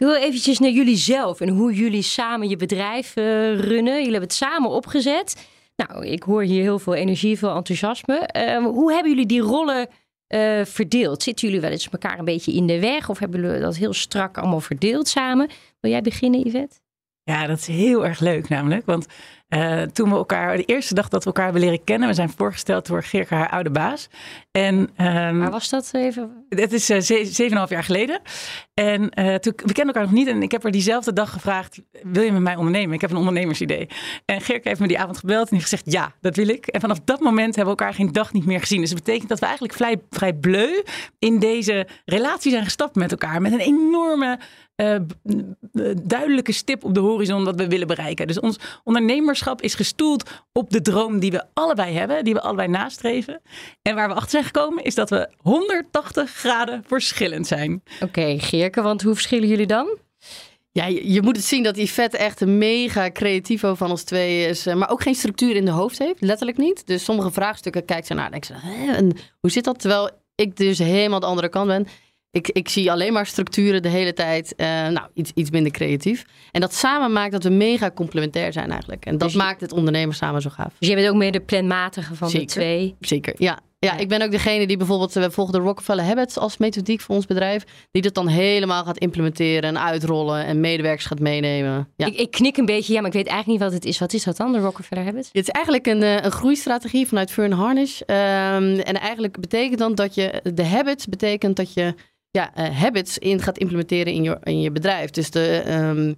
Ik 0.00 0.06
wil 0.06 0.16
eventjes 0.16 0.58
naar 0.58 0.70
jullie 0.70 0.96
zelf 0.96 1.40
en 1.40 1.48
hoe 1.48 1.72
jullie 1.74 2.02
samen 2.02 2.48
je 2.48 2.56
bedrijf 2.56 3.14
runnen. 3.14 3.84
Jullie 3.84 4.02
hebben 4.02 4.20
het 4.20 4.32
samen 4.32 4.70
opgezet. 4.70 5.48
Nou, 5.76 6.06
ik 6.06 6.22
hoor 6.22 6.42
hier 6.42 6.62
heel 6.62 6.78
veel 6.78 6.94
energie, 6.94 7.38
veel 7.38 7.54
enthousiasme. 7.54 8.28
Uh, 8.36 8.64
hoe 8.64 8.92
hebben 8.92 9.10
jullie 9.10 9.26
die 9.26 9.40
rollen 9.40 9.88
eh, 10.26 10.64
verdeeld? 10.64 11.22
Zitten 11.22 11.46
jullie 11.46 11.62
wel 11.62 11.70
eens 11.70 11.88
elkaar 11.88 12.18
een 12.18 12.24
beetje 12.24 12.52
in 12.52 12.66
de 12.66 12.80
weg? 12.80 13.08
Of 13.08 13.18
hebben 13.18 13.40
jullie 13.40 13.60
dat 13.60 13.76
heel 13.76 13.92
strak 13.92 14.38
allemaal 14.38 14.60
verdeeld 14.60 15.08
samen? 15.08 15.48
Wil 15.80 15.90
jij 15.90 16.02
beginnen, 16.02 16.46
Yvette? 16.46 16.76
Ja, 17.22 17.46
dat 17.46 17.58
is 17.58 17.66
heel 17.66 18.06
erg 18.06 18.20
leuk 18.20 18.48
namelijk. 18.48 18.86
Want 18.86 19.06
uh, 19.50 19.82
toen 19.82 20.08
we 20.08 20.14
elkaar, 20.14 20.56
de 20.56 20.64
eerste 20.64 20.94
dag 20.94 21.08
dat 21.08 21.20
we 21.20 21.26
elkaar 21.26 21.44
hebben 21.44 21.62
leren 21.62 21.84
kennen, 21.84 22.08
we 22.08 22.14
zijn 22.14 22.30
voorgesteld 22.36 22.86
door 22.86 23.02
Geerke, 23.02 23.34
haar 23.34 23.50
oude 23.50 23.70
baas. 23.70 24.08
En, 24.50 24.74
um, 24.74 25.38
Waar 25.38 25.50
was 25.50 25.68
dat 25.68 25.90
even? 25.92 26.44
Het 26.48 26.72
is 26.72 26.90
uh, 26.90 27.00
zeven 27.00 27.50
en 27.50 27.56
half 27.56 27.70
jaar 27.70 27.84
geleden. 27.84 28.20
En 28.74 29.02
uh, 29.02 29.34
toen, 29.34 29.52
we 29.56 29.72
kennen 29.72 29.94
elkaar 29.94 30.02
nog 30.02 30.12
niet. 30.12 30.26
En 30.26 30.42
ik 30.42 30.50
heb 30.50 30.62
haar 30.62 30.72
diezelfde 30.72 31.12
dag 31.12 31.32
gevraagd: 31.32 31.80
Wil 32.02 32.22
je 32.22 32.32
met 32.32 32.42
mij 32.42 32.56
ondernemen? 32.56 32.94
Ik 32.94 33.00
heb 33.00 33.10
een 33.10 33.16
ondernemersidee. 33.16 33.88
En 34.24 34.40
Geerke 34.40 34.68
heeft 34.68 34.80
me 34.80 34.88
die 34.88 34.98
avond 34.98 35.18
gebeld 35.18 35.48
en 35.48 35.56
heeft 35.56 35.68
gezegd: 35.68 35.92
Ja, 35.92 36.12
dat 36.20 36.36
wil 36.36 36.48
ik. 36.48 36.66
En 36.66 36.80
vanaf 36.80 37.00
dat 37.04 37.20
moment 37.20 37.56
hebben 37.56 37.74
we 37.74 37.80
elkaar 37.80 37.94
geen 37.94 38.12
dag 38.12 38.32
niet 38.32 38.46
meer 38.46 38.60
gezien. 38.60 38.80
Dus 38.80 38.90
dat 38.90 39.04
betekent 39.04 39.28
dat 39.28 39.38
we 39.38 39.44
eigenlijk 39.44 39.74
vrij, 39.74 39.96
vrij 40.10 40.32
bleu 40.32 40.82
in 41.18 41.38
deze 41.38 41.86
relatie 42.04 42.50
zijn 42.50 42.64
gestapt 42.64 42.94
met 42.94 43.10
elkaar. 43.10 43.42
Met 43.42 43.52
een 43.52 43.60
enorme 43.60 44.38
uh, 44.76 44.96
duidelijke 46.02 46.52
stip 46.52 46.84
op 46.84 46.94
de 46.94 47.00
horizon 47.00 47.44
dat 47.44 47.56
we 47.56 47.68
willen 47.68 47.86
bereiken. 47.86 48.26
Dus 48.26 48.40
ons 48.40 48.58
ondernemerschap 49.40 49.62
is 49.62 49.74
gestoeld 49.74 50.30
op 50.52 50.70
de 50.70 50.82
droom 50.82 51.18
die 51.18 51.30
we 51.30 51.44
allebei 51.54 51.94
hebben, 51.94 52.24
die 52.24 52.34
we 52.34 52.40
allebei 52.40 52.68
nastreven. 52.68 53.40
En 53.82 53.94
waar 53.94 54.08
we 54.08 54.14
achter 54.14 54.30
zijn 54.30 54.44
gekomen 54.44 54.84
is 54.84 54.94
dat 54.94 55.10
we 55.10 55.28
180 55.36 56.30
graden 56.30 56.84
verschillend 56.86 57.46
zijn. 57.46 57.82
Oké, 57.94 58.04
okay, 58.04 58.38
Geerke, 58.38 58.82
want 58.82 59.02
hoe 59.02 59.14
verschillen 59.14 59.48
jullie 59.48 59.66
dan? 59.66 59.98
Ja, 60.72 60.86
je, 60.86 61.22
moet 61.22 61.36
het 61.36 61.44
zien 61.44 61.62
dat 61.62 61.74
die 61.74 61.90
vet 61.90 62.14
echt 62.14 62.40
een 62.40 62.58
mega 62.58 63.10
creativo 63.10 63.74
van 63.74 63.90
ons 63.90 64.02
twee 64.02 64.48
is. 64.48 64.66
Eh, 64.66 64.74
maar 64.74 64.90
ook 64.90 65.02
geen 65.02 65.14
structuur 65.14 65.56
in 65.56 65.64
de 65.64 65.70
hoofd 65.70 65.98
heeft, 65.98 66.20
letterlijk 66.20 66.58
niet. 66.58 66.86
Dus 66.86 67.04
sommige 67.04 67.30
vraagstukken 67.30 67.84
kijkt 67.84 68.06
ze 68.06 68.14
naar 68.14 68.24
en 68.24 68.30
denkt 68.30 68.46
ze? 68.46 68.54
En 68.94 69.16
hoe 69.40 69.50
zit 69.50 69.64
dat? 69.64 69.80
Terwijl 69.80 70.10
ik 70.34 70.56
dus 70.56 70.78
helemaal 70.78 71.20
de 71.20 71.26
andere 71.26 71.48
kant 71.48 71.66
ben. 71.66 71.86
Ik, 72.32 72.48
ik 72.48 72.68
zie 72.68 72.90
alleen 72.90 73.12
maar 73.12 73.26
structuren 73.26 73.82
de 73.82 73.88
hele 73.88 74.12
tijd. 74.12 74.54
Uh, 74.56 74.66
nou, 74.66 75.08
iets, 75.14 75.30
iets 75.34 75.50
minder 75.50 75.72
creatief. 75.72 76.24
En 76.52 76.60
dat 76.60 76.74
samen 76.74 77.12
maakt 77.12 77.32
dat 77.32 77.42
we 77.42 77.50
mega 77.50 77.90
complementair 77.90 78.52
zijn 78.52 78.70
eigenlijk. 78.70 79.04
En 79.04 79.18
dat 79.18 79.28
dus 79.28 79.36
maakt 79.36 79.60
het 79.60 79.72
ondernemen 79.72 80.14
samen 80.14 80.42
zo 80.42 80.50
gaaf. 80.50 80.74
Dus 80.78 80.88
jij 80.88 80.96
bent 80.96 81.08
ook 81.08 81.16
meer 81.16 81.32
de 81.32 81.40
planmatige 81.40 82.14
van 82.14 82.30
Zeker. 82.30 82.46
de 82.46 82.52
twee? 82.52 82.96
Zeker, 83.00 83.34
ja. 83.36 83.58
Ja, 83.86 83.96
ik 83.96 84.08
ben 84.08 84.22
ook 84.22 84.30
degene 84.30 84.66
die 84.66 84.76
bijvoorbeeld, 84.76 85.12
we 85.12 85.30
volgen 85.30 85.54
de 85.54 85.60
Rockefeller 85.60 86.04
Habits 86.04 86.38
als 86.38 86.56
methodiek 86.56 87.00
voor 87.00 87.14
ons 87.14 87.26
bedrijf. 87.26 87.64
Die 87.90 88.02
dat 88.02 88.14
dan 88.14 88.28
helemaal 88.28 88.84
gaat 88.84 88.98
implementeren 88.98 89.62
en 89.62 89.82
uitrollen 89.82 90.44
en 90.44 90.60
medewerkers 90.60 91.06
gaat 91.06 91.18
meenemen. 91.20 91.88
Ja. 91.96 92.06
Ik, 92.06 92.16
ik 92.16 92.30
knik 92.30 92.56
een 92.56 92.66
beetje, 92.66 92.92
ja, 92.92 92.98
maar 92.98 93.08
ik 93.08 93.16
weet 93.16 93.26
eigenlijk 93.26 93.60
niet 93.60 93.70
wat 93.70 93.80
het 93.80 93.90
is. 93.90 93.98
Wat 93.98 94.12
is 94.12 94.24
dat 94.24 94.36
dan, 94.36 94.52
de 94.52 94.58
Rockefeller 94.58 95.04
Habits? 95.04 95.28
Het 95.32 95.48
is 95.48 95.48
eigenlijk 95.48 95.86
een, 95.86 96.02
eh, 96.02 96.24
een 96.24 96.30
groeistrategie 96.30 97.06
vanuit 97.06 97.30
Fern 97.30 97.52
Harnish. 97.52 98.00
Um, 98.00 98.06
en 98.78 99.00
eigenlijk 99.00 99.40
betekent 99.40 99.78
dan 99.78 99.94
dat 99.94 100.14
je, 100.14 100.40
de 100.54 100.64
habits 100.64 101.06
betekent 101.06 101.56
dat 101.56 101.74
je 101.74 101.94
ja, 102.30 102.50
uh, 102.58 102.78
habits 102.78 103.18
in 103.18 103.40
gaat 103.40 103.58
implementeren 103.58 104.12
in 104.12 104.22
je, 104.22 104.38
in 104.42 104.60
je 104.60 104.70
bedrijf. 104.70 105.10
Dus 105.10 105.30
de, 105.30 105.62
um, 105.72 106.14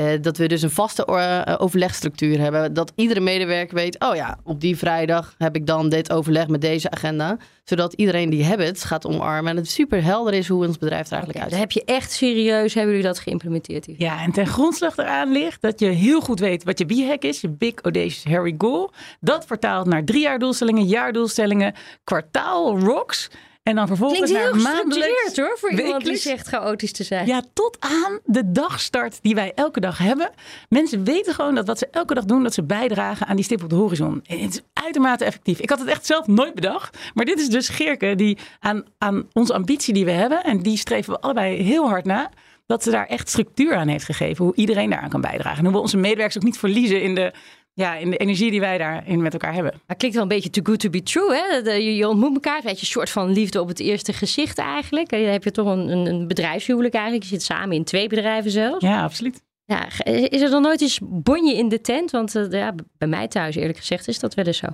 uh, 0.00 0.12
dat 0.20 0.36
we 0.36 0.48
dus 0.48 0.62
een 0.62 0.70
vaste 0.70 1.06
uh, 1.08 1.54
overlegstructuur 1.58 2.38
hebben. 2.38 2.74
Dat 2.74 2.92
iedere 2.94 3.20
medewerker 3.20 3.74
weet, 3.74 4.00
oh 4.00 4.14
ja, 4.14 4.38
op 4.44 4.60
die 4.60 4.76
vrijdag 4.76 5.34
heb 5.38 5.56
ik 5.56 5.66
dan 5.66 5.88
dit 5.88 6.12
overleg 6.12 6.48
met 6.48 6.60
deze 6.60 6.90
agenda. 6.90 7.36
Zodat 7.64 7.92
iedereen 7.92 8.30
die 8.30 8.44
habits 8.44 8.84
gaat 8.84 9.06
omarmen. 9.06 9.50
En 9.50 9.56
het 9.56 9.68
super 9.68 10.02
helder 10.02 10.34
is 10.34 10.48
hoe 10.48 10.66
ons 10.66 10.78
bedrijf 10.78 11.06
er 11.06 11.12
eigenlijk 11.12 11.44
okay, 11.44 11.50
uitziet. 11.50 11.68
Dan 11.70 11.84
heb 11.84 11.86
je 11.86 12.00
echt 12.00 12.12
serieus, 12.12 12.74
hebben 12.74 12.94
jullie 12.94 13.08
dat 13.08 13.18
geïmplementeerd? 13.18 13.86
Hier? 13.86 13.94
Ja, 13.98 14.22
en 14.22 14.32
ten 14.32 14.46
grondslag 14.46 14.96
eraan 14.96 15.32
ligt 15.32 15.62
dat 15.62 15.80
je 15.80 15.86
heel 15.86 16.20
goed 16.20 16.40
weet 16.40 16.64
wat 16.64 16.78
je 16.78 16.84
B-hack 16.84 17.22
is. 17.22 17.40
Je 17.40 17.48
Big 17.48 17.74
Audacious 17.82 18.24
Harry 18.24 18.54
Goal. 18.58 18.92
Dat 19.20 19.46
vertaalt 19.46 19.86
naar 19.86 20.04
drie 20.04 20.20
jaar 20.20 20.38
doelstellingen, 20.38 20.84
jaardoelstellingen, 20.84 21.74
kwartaal 22.04 22.78
rocks. 22.78 23.30
En 23.70 23.76
dan 23.76 23.86
vervolgens 23.86 24.30
Klinkt 24.30 24.52
heel 24.52 24.62
maandelijks, 24.62 25.36
hoor, 25.36 25.56
voor 25.58 25.70
iemand 25.70 26.04
die 26.04 26.16
zegt 26.16 26.48
chaotisch 26.48 26.92
te 26.92 27.04
zijn. 27.04 27.26
Ja, 27.26 27.42
tot 27.52 27.76
aan 27.80 28.18
de 28.24 28.52
dagstart 28.52 29.18
die 29.22 29.34
wij 29.34 29.52
elke 29.54 29.80
dag 29.80 29.98
hebben. 29.98 30.30
Mensen 30.68 31.04
weten 31.04 31.34
gewoon 31.34 31.54
dat 31.54 31.66
wat 31.66 31.78
ze 31.78 31.88
elke 31.90 32.14
dag 32.14 32.24
doen, 32.24 32.42
dat 32.42 32.54
ze 32.54 32.62
bijdragen 32.62 33.26
aan 33.26 33.36
die 33.36 33.44
stip 33.44 33.62
op 33.62 33.68
de 33.68 33.74
horizon. 33.74 34.22
En 34.26 34.38
het 34.38 34.52
is 34.52 34.60
uitermate 34.72 35.24
effectief. 35.24 35.58
Ik 35.58 35.70
had 35.70 35.78
het 35.78 35.88
echt 35.88 36.06
zelf 36.06 36.26
nooit 36.26 36.54
bedacht. 36.54 36.98
Maar 37.14 37.24
dit 37.24 37.40
is 37.40 37.48
dus 37.48 37.68
Geerke 37.68 38.14
die 38.14 38.38
aan, 38.60 38.84
aan 38.98 39.28
onze 39.32 39.54
ambitie 39.54 39.94
die 39.94 40.04
we 40.04 40.10
hebben, 40.10 40.44
en 40.44 40.62
die 40.62 40.76
streven 40.76 41.12
we 41.12 41.20
allebei 41.20 41.62
heel 41.62 41.88
hard 41.88 42.04
na 42.04 42.30
dat 42.66 42.82
ze 42.82 42.90
daar 42.90 43.06
echt 43.06 43.28
structuur 43.28 43.74
aan 43.74 43.88
heeft 43.88 44.04
gegeven. 44.04 44.44
Hoe 44.44 44.54
iedereen 44.54 44.90
daaraan 44.90 45.08
kan 45.08 45.20
bijdragen. 45.20 45.58
En 45.58 45.64
hoe 45.64 45.72
we 45.72 45.80
onze 45.80 45.96
medewerkers 45.96 46.36
ook 46.36 46.42
niet 46.42 46.58
verliezen 46.58 47.02
in 47.02 47.14
de 47.14 47.32
ja, 47.80 47.94
in 47.94 48.10
de 48.10 48.16
energie 48.16 48.50
die 48.50 48.60
wij 48.60 48.78
daarin 48.78 49.22
met 49.22 49.32
elkaar 49.32 49.54
hebben. 49.54 49.72
Dat 49.86 49.96
klinkt 49.96 50.16
wel 50.16 50.24
een 50.24 50.32
beetje 50.32 50.50
too 50.50 50.64
good 50.64 50.80
to 50.80 50.90
be 50.90 51.02
true. 51.02 51.34
Hè? 51.34 51.72
Je, 51.72 52.08
ontmoet 52.08 52.34
elkaar, 52.34 52.60
weet 52.62 52.74
je, 52.74 52.80
een 52.80 52.92
soort 52.92 53.10
van 53.10 53.32
liefde 53.32 53.60
op 53.60 53.68
het 53.68 53.80
eerste 53.80 54.12
gezicht 54.12 54.58
eigenlijk. 54.58 55.10
Dan 55.10 55.20
heb 55.20 55.44
je 55.44 55.50
toch 55.50 55.66
een, 55.66 55.88
een 55.88 56.26
bedrijfshuwelijk 56.26 56.94
eigenlijk. 56.94 57.24
Je 57.24 57.30
zit 57.30 57.42
samen 57.42 57.76
in 57.76 57.84
twee 57.84 58.08
bedrijven 58.08 58.50
zelfs. 58.50 58.84
Ja, 58.84 59.02
absoluut. 59.02 59.42
Ja, 59.64 60.04
is 60.04 60.40
er 60.40 60.50
dan 60.50 60.62
nooit 60.62 60.80
eens 60.80 61.00
bonje 61.02 61.54
in 61.54 61.68
de 61.68 61.80
tent? 61.80 62.10
Want 62.10 62.34
uh, 62.34 62.50
ja, 62.50 62.74
bij 62.98 63.08
mij 63.08 63.28
thuis 63.28 63.54
eerlijk 63.54 63.78
gezegd 63.78 64.08
is 64.08 64.18
dat 64.18 64.34
wel 64.34 64.44
eens 64.44 64.58
zo. 64.58 64.66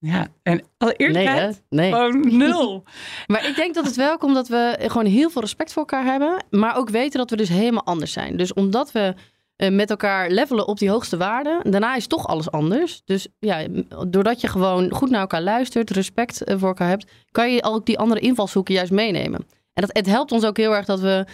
Ja, 0.00 0.26
en 0.42 0.62
alle 0.78 0.94
nee, 0.96 1.56
nee. 1.68 1.92
gewoon 1.92 2.36
nul. 2.36 2.84
maar 3.26 3.48
ik 3.48 3.56
denk 3.56 3.74
dat 3.74 3.84
het 3.84 3.96
wel 3.96 4.18
komt 4.18 4.34
dat 4.34 4.48
we 4.48 4.76
gewoon 4.80 5.06
heel 5.06 5.30
veel 5.30 5.42
respect 5.42 5.72
voor 5.72 5.82
elkaar 5.82 6.04
hebben. 6.04 6.44
Maar 6.50 6.76
ook 6.76 6.90
weten 6.90 7.18
dat 7.18 7.30
we 7.30 7.36
dus 7.36 7.48
helemaal 7.48 7.84
anders 7.84 8.12
zijn. 8.12 8.36
Dus 8.36 8.52
omdat 8.52 8.92
we 8.92 9.14
uh, 9.58 9.70
met 9.70 9.90
elkaar 9.90 10.30
levelen 10.30 10.68
op 10.68 10.78
die 10.78 10.90
hoogste 10.90 11.16
waarden. 11.16 11.70
Daarna 11.70 11.96
is 11.96 12.06
toch 12.06 12.26
alles 12.26 12.50
anders. 12.50 13.02
Dus 13.04 13.26
ja, 13.38 13.66
doordat 14.08 14.40
je 14.40 14.48
gewoon 14.48 14.90
goed 14.92 15.10
naar 15.10 15.20
elkaar 15.20 15.42
luistert, 15.42 15.90
respect 15.90 16.44
eh, 16.44 16.58
voor 16.58 16.68
elkaar 16.68 16.88
hebt, 16.88 17.10
kan 17.30 17.52
je 17.52 17.64
ook 17.64 17.86
die 17.86 17.98
andere 17.98 18.20
invalshoeken 18.20 18.74
juist 18.74 18.92
meenemen. 18.92 19.46
En 19.74 19.82
dat, 19.82 19.96
het 19.96 20.06
helpt 20.06 20.32
ons 20.32 20.44
ook 20.44 20.56
heel 20.56 20.74
erg 20.74 20.86
dat 20.86 21.00
we 21.00 21.24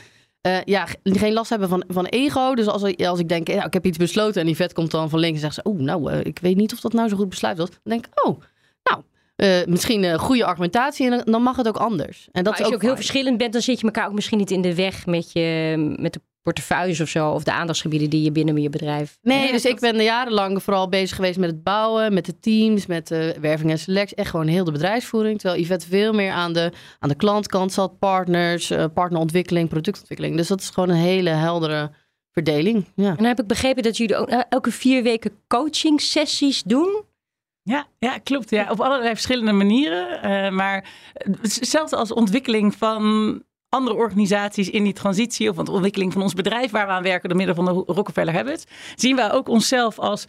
uh, 0.47 0.63
ja, 0.65 0.87
geen 1.03 1.33
last 1.33 1.51
hebben 1.51 1.69
van, 1.69 1.85
van 1.89 2.05
ego. 2.05 2.55
Dus 2.55 2.67
als, 2.67 2.97
als 2.97 3.19
ik 3.19 3.29
denk, 3.29 3.49
ja, 3.49 3.65
ik 3.65 3.73
heb 3.73 3.87
iets 3.87 3.99
besloten 3.99 4.41
en 4.41 4.47
die 4.47 4.57
vet 4.57 4.73
komt 4.73 4.91
dan 4.91 5.11
van 5.11 5.19
links 5.19 5.35
en 5.35 5.41
zegt 5.41 5.55
ze, 5.55 5.63
oh, 5.63 5.79
nou, 5.79 6.13
uh, 6.13 6.21
ik 6.21 6.39
weet 6.39 6.57
niet 6.57 6.73
of 6.73 6.81
dat 6.81 6.93
nou 6.93 7.09
zo 7.09 7.17
goed 7.17 7.29
besluit 7.29 7.59
was. 7.59 7.71
Dan 7.71 7.79
denk 7.83 8.07
ik, 8.07 8.27
oh, 8.27 8.41
nou, 8.83 9.03
uh, 9.37 9.67
misschien 9.67 10.05
een 10.05 10.19
goede 10.19 10.45
argumentatie 10.45 11.11
en 11.11 11.23
dan 11.25 11.43
mag 11.43 11.57
het 11.57 11.69
ook 11.69 11.77
anders. 11.77 12.29
En 12.33 12.45
dat 12.45 12.53
maar 12.53 12.63
als 12.63 12.69
je 12.69 12.75
ook, 12.75 12.83
heel 12.83 12.97
verschillend 12.97 13.39
bent, 13.39 13.53
dan 13.53 13.63
zit 13.63 13.81
je 13.81 13.87
elkaar 13.87 14.07
ook 14.07 14.15
misschien 14.15 14.39
niet 14.39 14.51
in 14.51 14.63
de 14.63 14.75
weg 14.75 15.07
met, 15.07 15.33
je, 15.33 15.77
met 15.99 16.13
de 16.13 16.21
portefeuilles 16.45 17.01
of 17.01 17.09
zo, 17.09 17.31
of 17.31 17.45
de 17.45 17.53
aandachtsgebieden 17.53 18.11
die 18.11 18.23
je 18.23 18.33
binnen 18.33 18.63
je 18.63 18.71
bedrijf. 18.71 19.19
Nee, 19.23 19.53
dus 19.53 19.65
ik 19.65 19.81
ben 19.81 20.03
jarenlang 20.03 20.63
vooral 20.63 20.89
bezig 20.89 21.17
geweest 21.17 21.39
met 21.39 21.51
het 21.51 21.63
bouwen, 21.63 22.15
met 22.15 22.27
de 22.27 22.39
teams, 22.39 22.87
met 22.87 23.09
de 23.09 23.37
werving 23.41 23.71
en 23.71 23.79
selectie, 23.79 24.17
echt 24.17 24.31
gewoon 24.31 24.47
heel 24.47 24.65
de 24.65 24.73
bedrijfsvoering. 24.73 25.41
Terwijl 25.41 25.63
Yvette 25.63 25.89
veel 25.89 26.13
meer 26.13 26.33
aan 26.33 26.53
de, 26.53 26.73
aan 26.99 27.09
de 27.09 27.15
klantkant 27.15 27.73
zat, 27.73 27.99
partners, 27.99 28.71
uh, 28.71 28.85
partnerontwikkeling, 28.95 29.69
productontwikkeling. 29.69 30.37
Dus 30.37 30.49
dat 30.49 30.61
is 30.61 30.71
gewoon 30.71 30.89
een 30.89 30.97
hele 30.97 31.31
heldere 31.31 31.91
verdeling. 32.31 32.85
Ja. 32.95 33.09
En 33.09 33.17
dan 33.17 33.27
heb 33.27 33.41
ik 33.41 33.47
begrepen 33.47 33.83
dat 33.83 33.97
jullie 33.97 34.17
ook 34.17 34.29
elke 34.29 34.71
vier 34.71 35.03
weken 35.03 35.31
coaching 35.49 36.01
sessies 36.01 36.63
doen. 36.63 37.03
Ja, 37.63 37.87
ja, 37.99 38.19
klopt. 38.19 38.51
Ja, 38.51 38.71
op 38.71 38.81
allerlei 38.81 39.09
verschillende 39.09 39.53
manieren. 39.53 40.31
Uh, 40.31 40.51
maar 40.51 40.89
zelfs 41.43 41.93
als 41.93 42.13
ontwikkeling 42.13 42.75
van 42.75 43.43
andere 43.75 43.97
organisaties 43.97 44.71
in 44.71 44.85
die 44.85 44.93
transitie 44.93 45.51
of 45.51 45.57
de 45.57 45.71
ontwikkeling 45.71 46.13
van 46.13 46.23
ons 46.23 46.35
bedrijf 46.35 46.71
waar 46.71 46.87
we 46.87 46.93
aan 46.93 47.03
werken 47.03 47.29
door 47.29 47.39
middel 47.39 47.55
van 47.55 47.65
de 47.65 47.93
Rockefeller 47.93 48.35
Habits, 48.35 48.65
zien 48.95 49.17
we 49.17 49.33
ook 49.33 49.49
onszelf 49.49 49.99
als 49.99 50.27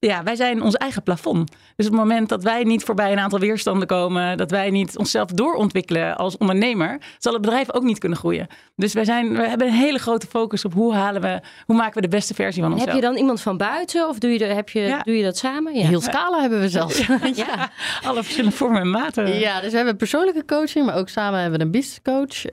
ja, 0.00 0.22
wij 0.22 0.36
zijn 0.36 0.62
ons 0.62 0.74
eigen 0.74 1.02
plafond. 1.02 1.50
Dus 1.76 1.86
op 1.86 1.92
het 1.92 2.00
moment 2.00 2.28
dat 2.28 2.42
wij 2.42 2.62
niet 2.62 2.84
voorbij 2.84 3.12
een 3.12 3.18
aantal 3.18 3.38
weerstanden 3.38 3.86
komen, 3.86 4.36
dat 4.36 4.50
wij 4.50 4.70
niet 4.70 4.98
onszelf 4.98 5.30
doorontwikkelen 5.30 6.16
als 6.16 6.36
ondernemer, 6.36 7.00
zal 7.18 7.32
het 7.32 7.42
bedrijf 7.42 7.72
ook 7.72 7.82
niet 7.82 7.98
kunnen 7.98 8.18
groeien. 8.18 8.46
Dus 8.76 8.92
wij, 8.92 9.04
zijn, 9.04 9.36
we 9.36 9.48
hebben 9.48 9.66
een 9.66 9.72
hele 9.72 9.98
grote 9.98 10.26
focus 10.26 10.64
op 10.64 10.72
hoe 10.72 10.94
halen 10.94 11.22
we, 11.22 11.40
hoe 11.66 11.76
maken 11.76 11.94
we 11.94 12.00
de 12.00 12.16
beste 12.16 12.34
versie 12.34 12.62
van 12.62 12.72
onszelf. 12.72 12.92
Heb 12.92 13.02
je 13.02 13.08
dan 13.08 13.16
iemand 13.16 13.40
van 13.40 13.56
buiten 13.56 14.08
of 14.08 14.18
doe 14.18 14.30
je, 14.30 14.44
heb 14.44 14.68
je, 14.68 15.00
doe 15.04 15.16
je 15.16 15.24
dat 15.24 15.36
samen? 15.36 15.74
Ja. 15.74 15.86
Heel 15.86 16.00
scala 16.00 16.40
hebben 16.40 16.60
we 16.60 16.68
zelfs. 16.68 17.06
ja. 17.34 17.70
alle 18.02 18.22
verschillende 18.22 18.56
vormen 18.56 18.80
en 18.80 18.90
maten. 18.90 19.38
Ja, 19.38 19.60
dus 19.60 19.70
we 19.70 19.76
hebben 19.76 19.96
persoonlijke 19.96 20.44
coaching, 20.44 20.86
maar 20.86 20.96
ook 20.96 21.08
samen 21.08 21.40
hebben 21.40 21.58
we 21.58 21.64
een 21.64 21.70
business 21.70 22.02
coach. 22.02 22.44
Uh, 22.44 22.50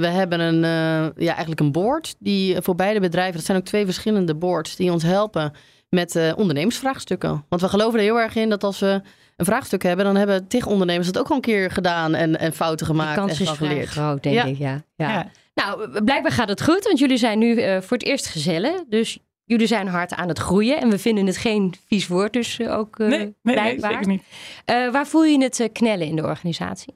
we 0.00 0.06
hebben 0.06 0.40
een, 0.40 0.62
uh, 0.62 1.24
ja, 1.24 1.32
eigenlijk 1.32 1.60
een 1.60 1.72
board 1.72 2.14
die 2.18 2.56
voor 2.60 2.74
beide 2.74 3.00
bedrijven, 3.00 3.36
dat 3.36 3.44
zijn 3.44 3.58
ook 3.58 3.64
twee 3.64 3.84
verschillende 3.84 4.34
boards, 4.34 4.76
die 4.76 4.92
ons 4.92 5.02
helpen 5.02 5.52
met 5.94 6.14
uh, 6.14 6.32
ondernemersvraagstukken. 6.36 7.44
Want 7.48 7.62
we 7.62 7.68
geloven 7.68 7.98
er 7.98 8.04
heel 8.04 8.20
erg 8.20 8.34
in 8.34 8.48
dat 8.48 8.64
als 8.64 8.78
we 8.78 9.00
een 9.36 9.44
vraagstuk 9.44 9.82
hebben, 9.82 10.04
dan 10.04 10.16
hebben 10.16 10.46
tig 10.48 10.66
ondernemers 10.66 11.06
het 11.06 11.18
ook 11.18 11.28
al 11.28 11.36
een 11.36 11.42
keer 11.42 11.70
gedaan 11.70 12.14
en, 12.14 12.38
en 12.38 12.52
fouten 12.52 12.86
gemaakt. 12.86 13.14
De 13.14 13.20
kans 13.20 13.40
en 13.40 13.46
is 13.46 13.50
vrij 13.50 13.86
groot, 13.86 14.22
denk 14.22 14.42
ik. 14.44 14.58
Ja. 14.58 14.84
ja. 14.96 15.30
Nou, 15.54 16.02
blijkbaar 16.02 16.32
gaat 16.32 16.48
het 16.48 16.62
goed, 16.62 16.84
want 16.84 16.98
jullie 16.98 17.16
zijn 17.16 17.38
nu 17.38 17.56
uh, 17.56 17.80
voor 17.80 17.96
het 17.96 18.06
eerst 18.06 18.26
gezellen. 18.26 18.86
Dus 18.88 19.18
jullie 19.44 19.66
zijn 19.66 19.88
hard 19.88 20.14
aan 20.14 20.28
het 20.28 20.38
groeien 20.38 20.80
en 20.80 20.90
we 20.90 20.98
vinden 20.98 21.26
het 21.26 21.36
geen 21.36 21.74
vies 21.86 22.06
woord, 22.06 22.32
dus 22.32 22.58
uh, 22.58 22.78
ook 22.78 22.98
uh, 22.98 23.08
nee, 23.08 23.18
nee, 23.18 23.34
blijkbaar. 23.42 23.90
Nee, 23.90 23.98
zeker 24.02 24.22
niet. 24.66 24.92
waar 24.92 25.06
voel 25.06 25.24
je 25.24 25.42
het 25.42 25.68
knellen 25.72 26.06
in 26.06 26.16
de 26.16 26.22
organisatie? 26.22 26.94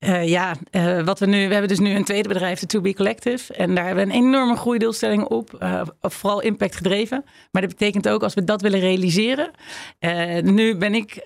Uh, 0.00 0.28
ja, 0.28 0.54
uh, 0.70 1.02
wat 1.02 1.18
we 1.18 1.26
nu, 1.26 1.46
we 1.46 1.52
hebben 1.52 1.68
dus 1.68 1.78
nu 1.78 1.94
een 1.94 2.04
tweede 2.04 2.28
bedrijf, 2.28 2.60
de 2.60 2.66
To 2.66 2.80
Be 2.80 2.94
Collective. 2.94 3.54
En 3.54 3.74
daar 3.74 3.84
hebben 3.86 4.06
we 4.06 4.12
een 4.12 4.24
enorme 4.24 4.56
groeidoelstelling 4.56 5.24
op. 5.24 5.58
Uh, 5.62 5.82
vooral 6.00 6.40
impact 6.40 6.76
gedreven. 6.76 7.24
Maar 7.50 7.62
dat 7.62 7.70
betekent 7.70 8.08
ook 8.08 8.22
als 8.22 8.34
we 8.34 8.44
dat 8.44 8.62
willen 8.62 8.80
realiseren. 8.80 9.50
nu 10.42 10.76
ben 10.76 10.94
ik 10.94 11.22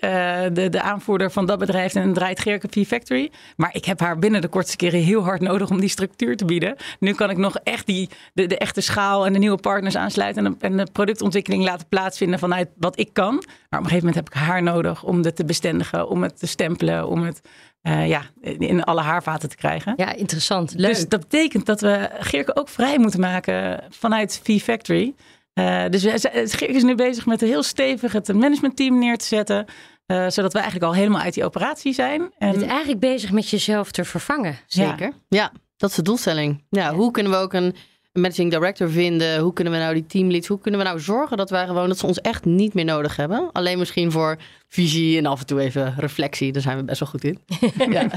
de, 0.53 0.67
de 0.69 0.81
aanvoerder 0.81 1.31
van 1.31 1.45
dat 1.45 1.59
bedrijf 1.59 1.95
en 1.95 2.13
draait 2.13 2.39
Gerke 2.39 2.67
P 2.67 2.87
Factory. 2.87 3.31
Maar 3.55 3.69
ik 3.73 3.85
heb 3.85 3.99
haar 3.99 4.19
binnen 4.19 4.41
de 4.41 4.47
kortste 4.47 4.75
keren 4.75 4.99
heel 4.99 5.23
hard 5.23 5.41
nodig 5.41 5.69
om 5.69 5.79
die 5.79 5.89
structuur 5.89 6.37
te 6.37 6.45
bieden. 6.45 6.75
Nu 6.99 7.13
kan 7.13 7.29
ik 7.29 7.37
nog 7.37 7.57
echt 7.63 7.85
die, 7.85 8.09
de, 8.33 8.45
de 8.45 8.57
echte 8.57 8.81
schaal 8.81 9.25
en 9.25 9.33
de 9.33 9.39
nieuwe 9.39 9.57
partners 9.57 9.95
aansluiten. 9.95 10.45
En 10.45 10.51
de, 10.51 10.65
en 10.67 10.77
de 10.77 10.87
productontwikkeling 10.91 11.63
laten 11.63 11.87
plaatsvinden 11.87 12.39
vanuit 12.39 12.69
wat 12.77 12.99
ik 12.99 13.09
kan. 13.13 13.35
Maar 13.35 13.79
op 13.79 13.85
een 13.85 13.91
gegeven 13.91 14.07
moment 14.07 14.15
heb 14.15 14.27
ik 14.27 14.33
haar 14.33 14.63
nodig 14.63 15.03
om 15.03 15.23
het 15.23 15.35
te 15.35 15.45
bestendigen, 15.45 16.09
om 16.09 16.23
het 16.23 16.39
te 16.39 16.47
stempelen, 16.47 17.07
om 17.07 17.23
het 17.23 17.41
uh, 17.87 18.07
ja, 18.07 18.21
in 18.41 18.83
alle 18.83 19.01
haarvaten 19.01 19.49
te 19.49 19.55
krijgen. 19.55 19.93
Ja, 19.95 20.13
interessant. 20.13 20.73
Leuk. 20.75 20.89
Dus 20.89 21.07
dat 21.07 21.19
betekent 21.19 21.65
dat 21.65 21.81
we 21.81 22.09
Geerke 22.19 22.55
ook 22.55 22.69
vrij 22.69 22.97
moeten 22.97 23.19
maken 23.19 23.83
vanuit 23.89 24.41
V-Factory. 24.43 25.13
Uh, 25.53 25.85
dus 25.89 26.03
Geerke 26.03 26.67
is 26.73 26.83
nu 26.83 26.95
bezig 26.95 27.25
met 27.25 27.41
een 27.41 27.47
heel 27.47 27.63
stevig 27.63 28.11
het 28.11 28.33
managementteam 28.33 28.99
neer 28.99 29.17
te 29.17 29.25
zetten. 29.25 29.65
Uh, 30.07 30.29
zodat 30.29 30.53
we 30.53 30.59
eigenlijk 30.59 30.91
al 30.91 30.95
helemaal 30.95 31.21
uit 31.21 31.33
die 31.33 31.45
operatie 31.45 31.93
zijn. 31.93 32.21
En... 32.37 32.51
Je 32.51 32.57
bent 32.57 32.69
eigenlijk 32.69 32.99
bezig 32.99 33.31
met 33.31 33.49
jezelf 33.49 33.91
te 33.91 34.05
vervangen, 34.05 34.57
zeker? 34.67 35.07
Ja, 35.07 35.13
ja 35.27 35.51
dat 35.77 35.89
is 35.89 35.95
de 35.95 36.01
doelstelling. 36.01 36.63
Ja, 36.69 36.93
hoe 36.93 37.11
kunnen 37.11 37.31
we 37.31 37.37
ook 37.37 37.53
een 37.53 37.75
managing 38.15 38.51
director 38.51 38.89
vinden? 38.89 39.39
Hoe 39.39 39.53
kunnen 39.53 39.73
we 39.73 39.79
nou 39.79 39.93
die 39.93 40.05
teamleads, 40.05 40.47
hoe 40.47 40.59
kunnen 40.59 40.79
we 40.79 40.85
nou 40.85 40.99
zorgen 40.99 41.37
dat 41.37 41.49
wij 41.49 41.65
gewoon 41.65 41.87
dat 41.87 41.97
ze 41.97 42.05
ons 42.05 42.21
echt 42.21 42.45
niet 42.45 42.73
meer 42.73 42.85
nodig 42.85 43.15
hebben? 43.15 43.49
Alleen 43.51 43.77
misschien 43.77 44.11
voor 44.11 44.37
visie 44.67 45.17
en 45.17 45.25
af 45.25 45.39
en 45.39 45.45
toe 45.45 45.59
even 45.59 45.95
reflectie, 45.97 46.51
daar 46.51 46.61
zijn 46.61 46.77
we 46.77 46.83
best 46.83 46.99
wel 46.99 47.09
goed 47.09 47.23
in. 47.23 47.39
ja. 47.93 48.09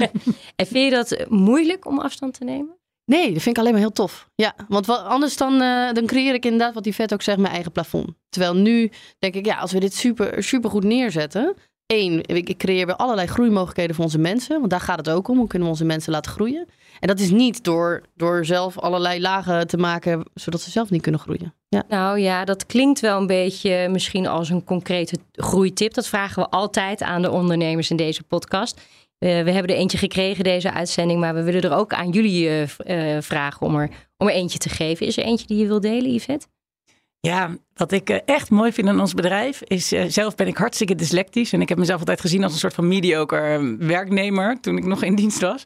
En 0.56 0.66
vind 0.66 0.84
je 0.84 0.90
dat 0.90 1.24
moeilijk 1.28 1.86
om 1.86 1.98
afstand 1.98 2.34
te 2.38 2.44
nemen? 2.44 2.76
Nee, 3.04 3.32
dat 3.32 3.42
vind 3.42 3.56
ik 3.56 3.58
alleen 3.58 3.72
maar 3.72 3.80
heel 3.80 3.92
tof. 3.92 4.28
Ja, 4.34 4.54
want 4.68 4.86
wat, 4.86 5.04
anders 5.04 5.36
dan, 5.36 5.62
uh, 5.62 5.92
dan 5.92 6.06
creëer 6.06 6.34
ik 6.34 6.44
inderdaad, 6.44 6.74
wat 6.74 6.84
die 6.84 6.94
vet 6.94 7.12
ook 7.12 7.22
zegt, 7.22 7.38
mijn 7.38 7.52
eigen 7.52 7.72
plafond. 7.72 8.08
Terwijl 8.28 8.56
nu 8.56 8.90
denk 9.18 9.34
ik, 9.34 9.46
ja, 9.46 9.58
als 9.58 9.72
we 9.72 9.80
dit 9.80 9.94
super, 9.94 10.42
super 10.42 10.70
goed 10.70 10.84
neerzetten. 10.84 11.54
Eén, 11.94 12.22
ik 12.26 12.58
creëer 12.58 12.86
weer 12.86 12.96
allerlei 12.96 13.26
groeimogelijkheden 13.26 13.94
voor 13.94 14.04
onze 14.04 14.18
mensen. 14.18 14.58
Want 14.58 14.70
daar 14.70 14.80
gaat 14.80 14.98
het 14.98 15.10
ook 15.10 15.28
om. 15.28 15.38
Hoe 15.38 15.46
kunnen 15.46 15.68
we 15.68 15.74
onze 15.74 15.84
mensen 15.84 16.12
laten 16.12 16.32
groeien? 16.32 16.68
En 17.00 17.08
dat 17.08 17.20
is 17.20 17.30
niet 17.30 17.64
door, 17.64 18.02
door 18.14 18.44
zelf 18.44 18.78
allerlei 18.78 19.20
lagen 19.20 19.66
te 19.66 19.76
maken, 19.76 20.30
zodat 20.34 20.60
ze 20.60 20.70
zelf 20.70 20.90
niet 20.90 21.02
kunnen 21.02 21.20
groeien. 21.20 21.54
Ja. 21.68 21.82
Nou 21.88 22.18
ja, 22.18 22.44
dat 22.44 22.66
klinkt 22.66 23.00
wel 23.00 23.20
een 23.20 23.26
beetje 23.26 23.88
misschien 23.88 24.26
als 24.26 24.50
een 24.50 24.64
concrete 24.64 25.18
groeitip. 25.32 25.94
Dat 25.94 26.06
vragen 26.06 26.42
we 26.42 26.48
altijd 26.48 27.02
aan 27.02 27.22
de 27.22 27.30
ondernemers 27.30 27.90
in 27.90 27.96
deze 27.96 28.22
podcast. 28.22 28.80
we 29.18 29.26
hebben 29.26 29.74
er 29.74 29.80
eentje 29.80 29.98
gekregen, 29.98 30.44
deze 30.44 30.72
uitzending, 30.72 31.20
maar 31.20 31.34
we 31.34 31.42
willen 31.42 31.62
er 31.62 31.76
ook 31.76 31.92
aan 31.92 32.10
jullie 32.10 32.48
uh, 32.48 33.20
vragen 33.20 33.66
om 33.66 33.76
er, 33.76 33.90
om 34.16 34.28
er 34.28 34.34
eentje 34.34 34.58
te 34.58 34.68
geven. 34.68 35.06
Is 35.06 35.16
er 35.16 35.24
eentje 35.24 35.46
die 35.46 35.58
je 35.58 35.66
wil 35.66 35.80
delen, 35.80 36.14
Yvette? 36.14 36.46
Ja, 37.20 37.56
wat 37.78 37.92
ik 37.92 38.10
eh, 38.10 38.18
echt 38.24 38.50
mooi 38.50 38.72
vind 38.72 38.88
aan 38.88 39.00
ons 39.00 39.14
bedrijf 39.14 39.62
is, 39.62 39.92
uh, 39.92 40.04
zelf 40.08 40.34
ben 40.34 40.46
ik 40.46 40.56
hartstikke 40.56 40.94
dyslectisch. 40.94 41.52
En 41.52 41.60
ik 41.60 41.68
heb 41.68 41.78
mezelf 41.78 41.98
altijd 41.98 42.20
gezien 42.20 42.42
als 42.42 42.52
een 42.52 42.58
soort 42.58 42.74
van 42.74 42.88
mediocre 42.88 43.38
eh, 43.38 43.86
werknemer 43.86 44.60
toen 44.60 44.76
ik 44.76 44.84
nog 44.84 45.02
in 45.02 45.14
dienst 45.14 45.40
was. 45.40 45.64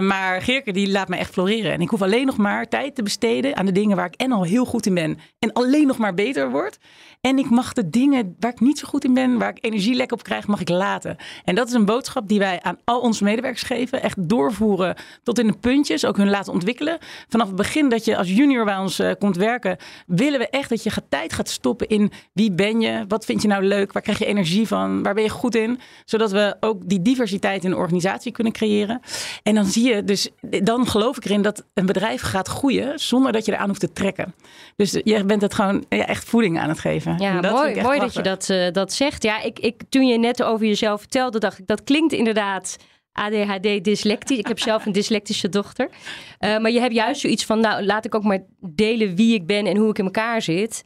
Maar 0.00 0.42
Geerke 0.42 0.72
die 0.72 0.90
laat 0.90 1.08
me 1.08 1.16
echt 1.16 1.32
floreren. 1.32 1.72
En 1.72 1.80
ik 1.80 1.88
hoef 1.88 2.02
alleen 2.02 2.26
nog 2.26 2.36
maar 2.36 2.68
tijd 2.68 2.94
te 2.94 3.02
besteden 3.02 3.56
aan 3.56 3.66
de 3.66 3.72
dingen 3.72 3.96
waar 3.96 4.06
ik 4.06 4.14
en 4.14 4.32
al 4.32 4.42
heel 4.42 4.64
goed 4.64 4.86
in 4.86 4.94
ben. 4.94 5.18
En 5.38 5.52
alleen 5.52 5.86
nog 5.86 5.98
maar 5.98 6.14
beter 6.14 6.50
word. 6.50 6.78
En 7.20 7.38
ik 7.38 7.50
mag 7.50 7.72
de 7.72 7.90
dingen 7.90 8.36
waar 8.38 8.50
ik 8.50 8.60
niet 8.60 8.78
zo 8.78 8.88
goed 8.88 9.04
in 9.04 9.14
ben, 9.14 9.38
waar 9.38 9.50
ik 9.50 9.64
energielek 9.64 10.12
op 10.12 10.22
krijg, 10.22 10.46
mag 10.46 10.60
ik 10.60 10.68
laten. 10.68 11.16
En 11.44 11.54
dat 11.54 11.68
is 11.68 11.74
een 11.74 11.84
boodschap 11.84 12.28
die 12.28 12.38
wij 12.38 12.62
aan 12.62 12.78
al 12.84 13.00
onze 13.00 13.24
medewerkers 13.24 13.62
geven. 13.62 14.02
Echt 14.02 14.28
doorvoeren 14.28 14.96
tot 15.22 15.38
in 15.38 15.46
de 15.46 15.58
puntjes, 15.60 16.04
ook 16.04 16.16
hun 16.16 16.30
laten 16.30 16.52
ontwikkelen. 16.52 16.98
Vanaf 17.28 17.46
het 17.46 17.56
begin 17.56 17.88
dat 17.88 18.04
je 18.04 18.16
als 18.16 18.28
junior 18.28 18.64
bij 18.64 18.76
ons 18.76 19.02
komt 19.18 19.36
werken, 19.36 19.76
willen 20.06 20.38
we 20.38 20.48
echt 20.48 20.68
dat 20.68 20.82
je 20.82 20.90
gaat 20.90 21.10
tijd 21.20 21.32
gaat 21.32 21.48
stoppen 21.48 21.88
in 21.88 22.12
wie 22.32 22.52
ben 22.52 22.80
je, 22.80 23.04
wat 23.08 23.24
vind 23.24 23.42
je 23.42 23.48
nou 23.48 23.64
leuk, 23.64 23.92
waar 23.92 24.02
krijg 24.02 24.18
je 24.18 24.26
energie 24.26 24.66
van, 24.66 25.02
waar 25.02 25.14
ben 25.14 25.22
je 25.22 25.28
goed 25.28 25.54
in, 25.54 25.80
zodat 26.04 26.30
we 26.30 26.56
ook 26.60 26.88
die 26.88 27.02
diversiteit 27.02 27.64
in 27.64 27.70
de 27.70 27.76
organisatie 27.76 28.32
kunnen 28.32 28.52
creëren. 28.52 29.00
En 29.42 29.54
dan 29.54 29.64
zie 29.64 29.94
je 29.94 30.04
dus, 30.04 30.28
dan 30.62 30.86
geloof 30.86 31.16
ik 31.16 31.24
erin 31.24 31.42
dat 31.42 31.64
een 31.74 31.86
bedrijf 31.86 32.20
gaat 32.20 32.48
groeien 32.48 32.98
zonder 32.98 33.32
dat 33.32 33.44
je 33.44 33.52
eraan 33.52 33.68
hoeft 33.68 33.80
te 33.80 33.92
trekken. 33.92 34.34
Dus 34.76 35.00
je 35.04 35.24
bent 35.24 35.42
het 35.42 35.54
gewoon 35.54 35.84
ja, 35.88 36.06
echt 36.06 36.24
voeding 36.24 36.58
aan 36.58 36.68
het 36.68 36.78
geven. 36.78 37.18
Ja, 37.18 37.40
dat 37.40 37.52
mooi, 37.52 37.82
mooi 37.82 37.98
dat 37.98 38.14
je 38.14 38.22
dat, 38.22 38.48
uh, 38.48 38.70
dat 38.70 38.92
zegt. 38.92 39.22
Ja, 39.22 39.42
ik, 39.42 39.58
ik, 39.58 39.82
toen 39.88 40.06
je 40.06 40.18
net 40.18 40.42
over 40.42 40.66
jezelf 40.66 41.00
vertelde, 41.00 41.38
dacht 41.38 41.58
ik, 41.58 41.66
dat 41.66 41.84
klinkt 41.84 42.12
inderdaad 42.12 42.76
ADHD, 43.12 43.84
dyslectisch. 43.84 44.38
Ik 44.38 44.46
heb 44.46 44.58
zelf 44.58 44.86
een 44.86 44.92
dyslectische 44.92 45.48
dochter. 45.48 45.88
Uh, 46.40 46.58
maar 46.58 46.70
je 46.70 46.80
hebt 46.80 46.94
juist 46.94 47.20
zoiets 47.20 47.44
van, 47.44 47.60
nou, 47.60 47.84
laat 47.84 48.04
ik 48.04 48.14
ook 48.14 48.22
maar 48.22 48.44
delen 48.60 49.16
wie 49.16 49.34
ik 49.34 49.46
ben 49.46 49.66
en 49.66 49.76
hoe 49.76 49.90
ik 49.90 49.98
in 49.98 50.04
elkaar 50.04 50.42
zit. 50.42 50.84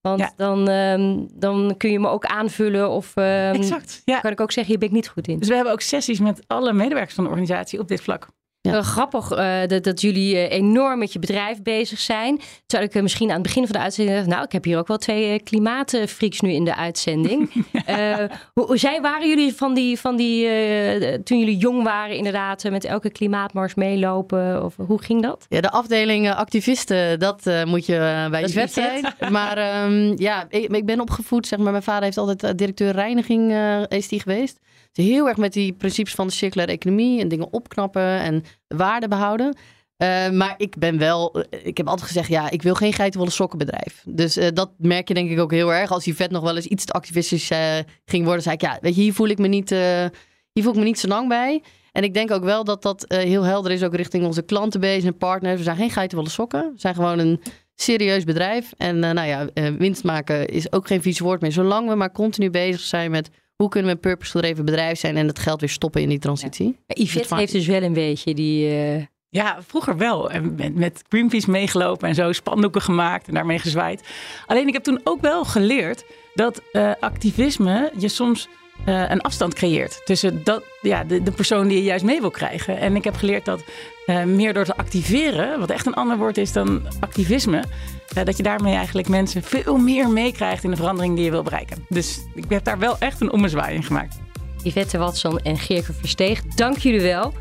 Want 0.00 0.32
dan, 0.36 0.68
um, 0.68 1.28
dan 1.32 1.74
kun 1.76 1.90
je 1.90 2.00
me 2.00 2.08
ook 2.08 2.24
aanvullen 2.24 2.90
of 2.90 3.16
um, 3.16 3.24
exact, 3.24 4.02
ja. 4.04 4.20
kan 4.20 4.30
ik 4.30 4.40
ook 4.40 4.52
zeggen, 4.52 4.72
hier 4.72 4.80
ben 4.80 4.88
ik 4.88 4.94
niet 4.94 5.08
goed 5.08 5.28
in. 5.28 5.38
Dus 5.38 5.48
we 5.48 5.54
hebben 5.54 5.72
ook 5.72 5.80
sessies 5.80 6.20
met 6.20 6.44
alle 6.46 6.72
medewerkers 6.72 7.14
van 7.14 7.24
de 7.24 7.30
organisatie 7.30 7.78
op 7.78 7.88
dit 7.88 8.00
vlak. 8.00 8.28
Ja. 8.62 8.82
grappig 8.82 9.32
uh, 9.32 9.66
dat, 9.66 9.84
dat, 9.84 10.00
jullie 10.00 10.34
uh, 10.34 10.50
enorm 10.50 10.98
met 10.98 11.12
je 11.12 11.18
bedrijf 11.18 11.62
bezig 11.62 11.98
zijn. 11.98 12.40
Terwijl 12.66 12.90
ik 12.90 12.96
uh, 12.96 13.02
misschien 13.02 13.28
aan 13.28 13.34
het 13.34 13.42
begin 13.42 13.66
van 13.66 13.72
de 13.72 13.78
uitzending 13.78 14.16
dacht... 14.16 14.28
nou, 14.28 14.44
ik 14.44 14.52
heb 14.52 14.64
hier 14.64 14.78
ook 14.78 14.86
wel 14.86 14.96
twee 14.96 15.42
klimaatfreaks 15.42 16.40
nu 16.40 16.52
in 16.52 16.64
de 16.64 16.76
uitzending. 16.76 17.52
hoe, 18.54 18.66
hoe 18.66 18.78
zij 18.78 19.00
waren 19.00 19.28
jullie 19.28 19.54
van 19.54 19.74
die... 19.74 19.98
Van 19.98 20.16
die 20.16 20.48
toen 21.22 21.38
jullie 21.38 21.56
jong 21.56 21.82
waren 21.82 22.16
inderdaad 22.16 22.70
met 22.70 22.84
elke 22.84 23.10
klimaatmars 23.10 23.74
meelopen? 23.74 24.64
Of 24.64 24.74
hoe 24.76 25.02
ging 25.02 25.22
dat? 25.22 25.46
Ja, 25.48 25.60
de 25.60 25.70
afdeling 25.70 26.30
activisten, 26.30 27.18
dat 27.18 27.50
moet 27.64 27.86
je 27.86 28.26
bij 28.30 28.40
je 28.40 28.48
vet 28.48 28.72
zijn. 28.72 29.14
maar 29.30 29.84
um, 29.84 30.14
ja, 30.18 30.46
ik, 30.48 30.70
ik, 30.70 30.86
ben 30.86 31.00
opgevoed, 31.00 31.46
zeg 31.46 31.58
maar. 31.58 31.70
Mijn 31.70 31.82
vader 31.82 32.02
heeft 32.02 32.18
altijd 32.18 32.58
directeur 32.58 32.92
reiniging 32.92 33.54
is 33.88 34.08
die 34.08 34.20
geweest 34.20 34.58
heel 34.92 35.28
erg 35.28 35.36
met 35.36 35.52
die 35.52 35.72
principes 35.72 36.14
van 36.14 36.26
de 36.26 36.32
circulaire 36.32 36.74
economie 36.74 37.20
en 37.20 37.28
dingen 37.28 37.52
opknappen 37.52 38.20
en 38.20 38.44
waarde 38.68 39.08
behouden. 39.08 39.56
Uh, 40.02 40.30
maar 40.30 40.54
ik 40.56 40.78
ben 40.78 40.98
wel, 40.98 41.32
eh, 41.40 41.66
ik 41.66 41.76
heb 41.76 41.86
altijd 41.86 42.06
gezegd, 42.06 42.28
ja, 42.28 42.50
ik 42.50 42.62
wil 42.62 42.74
geen 42.74 42.92
geitenwolle 42.92 43.32
sokkenbedrijf. 43.32 44.04
Dus 44.08 44.36
uh, 44.36 44.46
dat 44.52 44.70
merk 44.78 45.08
je 45.08 45.14
denk 45.14 45.30
ik 45.30 45.38
ook 45.38 45.50
heel 45.50 45.72
erg. 45.72 45.90
Als 45.90 46.04
die 46.04 46.14
vet 46.14 46.30
nog 46.30 46.42
wel 46.42 46.56
eens 46.56 46.66
iets 46.66 46.84
te 46.84 46.92
activistisch 46.92 47.50
ging 48.04 48.24
worden, 48.24 48.42
zei 48.42 48.54
ik, 48.54 48.60
ja, 48.60 48.78
weet 48.80 48.94
je, 48.94 49.00
hier 49.00 49.14
voel 49.14 49.28
ik 49.28 49.38
me 49.38 49.48
niet, 49.48 49.70
hier 49.70 50.62
voel 50.62 50.72
ik 50.72 50.78
me 50.78 50.84
niet 50.84 50.98
zo 50.98 51.08
lang 51.08 51.28
bij. 51.28 51.62
En 51.92 52.04
ik 52.04 52.14
denk 52.14 52.30
ook 52.30 52.44
wel 52.44 52.64
dat 52.64 52.82
dat 52.82 53.04
heel 53.08 53.42
helder 53.42 53.72
is, 53.72 53.82
ook 53.82 53.94
richting 53.94 54.24
onze 54.24 54.42
klantenbase 54.42 55.06
en 55.06 55.16
partners. 55.16 55.56
We 55.56 55.62
zijn 55.62 55.76
geen 55.76 55.90
geitenwolle 55.90 56.30
sokken. 56.30 56.70
We 56.72 56.80
zijn 56.80 56.94
gewoon 56.94 57.18
een 57.18 57.40
serieus 57.74 58.24
bedrijf. 58.24 58.72
En 58.76 58.98
nou 58.98 59.26
ja, 59.26 59.48
winst 59.78 60.04
maken 60.04 60.48
is 60.48 60.72
ook 60.72 60.86
geen 60.86 61.02
vies 61.02 61.18
woord 61.18 61.40
meer. 61.40 61.52
Zolang 61.52 61.88
we 61.88 61.94
maar 61.94 62.12
continu 62.12 62.50
bezig 62.50 62.80
zijn 62.80 63.10
met 63.10 63.30
hoe 63.60 63.68
kunnen 63.68 63.90
we 63.90 63.96
een 63.96 64.02
purpose-gedreven 64.02 64.64
bedrijf 64.64 64.98
zijn 64.98 65.16
en 65.16 65.26
het 65.26 65.38
geld 65.38 65.60
weer 65.60 65.68
stoppen 65.68 66.02
in 66.02 66.08
die 66.08 66.18
transitie? 66.18 66.78
Ja. 66.86 67.04
Yvette 67.04 67.34
heeft 67.34 67.52
dus 67.52 67.66
wel 67.66 67.82
een 67.82 67.92
beetje 67.92 68.34
die... 68.34 68.70
Uh... 68.70 69.04
Ja, 69.28 69.58
vroeger 69.66 69.96
wel. 69.96 70.30
En 70.30 70.54
met, 70.54 70.74
met 70.74 71.02
Greenpeace 71.08 71.50
meegelopen 71.50 72.08
en 72.08 72.14
zo 72.14 72.32
spandoeken 72.32 72.82
gemaakt 72.82 73.28
en 73.28 73.34
daarmee 73.34 73.58
gezwaaid. 73.58 74.08
Alleen 74.46 74.66
ik 74.66 74.72
heb 74.72 74.82
toen 74.82 75.00
ook 75.04 75.20
wel 75.20 75.44
geleerd 75.44 76.04
dat 76.34 76.62
uh, 76.72 76.92
activisme 77.00 77.92
je 77.98 78.08
soms 78.08 78.48
uh, 78.86 79.10
een 79.10 79.20
afstand 79.20 79.54
creëert 79.54 80.00
tussen 80.04 80.44
dat, 80.44 80.62
ja, 80.80 81.04
de, 81.04 81.22
de 81.22 81.30
persoon 81.30 81.68
die 81.68 81.76
je 81.76 81.84
juist 81.84 82.04
mee 82.04 82.20
wil 82.20 82.30
krijgen. 82.30 82.78
En 82.78 82.96
ik 82.96 83.04
heb 83.04 83.16
geleerd 83.16 83.44
dat 83.44 83.62
uh, 84.06 84.24
meer 84.24 84.52
door 84.52 84.64
te 84.64 84.76
activeren, 84.76 85.60
wat 85.60 85.70
echt 85.70 85.86
een 85.86 85.94
ander 85.94 86.16
woord 86.16 86.36
is 86.36 86.52
dan 86.52 86.82
activisme, 87.00 87.64
uh, 88.16 88.24
dat 88.24 88.36
je 88.36 88.42
daarmee 88.42 88.74
eigenlijk 88.74 89.08
mensen 89.08 89.42
veel 89.42 89.76
meer 89.76 90.08
meekrijgt 90.08 90.64
in 90.64 90.70
de 90.70 90.76
verandering 90.76 91.14
die 91.14 91.24
je 91.24 91.30
wil 91.30 91.42
bereiken. 91.42 91.84
Dus 91.88 92.20
ik 92.34 92.44
heb 92.48 92.64
daar 92.64 92.78
wel 92.78 92.98
echt 92.98 93.20
een 93.20 93.32
ommezwaai 93.32 93.74
in 93.74 93.82
gemaakt. 93.82 94.18
Yvette 94.62 94.98
Watson 94.98 95.38
en 95.38 95.58
Geerke 95.58 95.92
Versteeg, 95.92 96.42
dank 96.42 96.78
jullie 96.78 97.00
wel. 97.00 97.32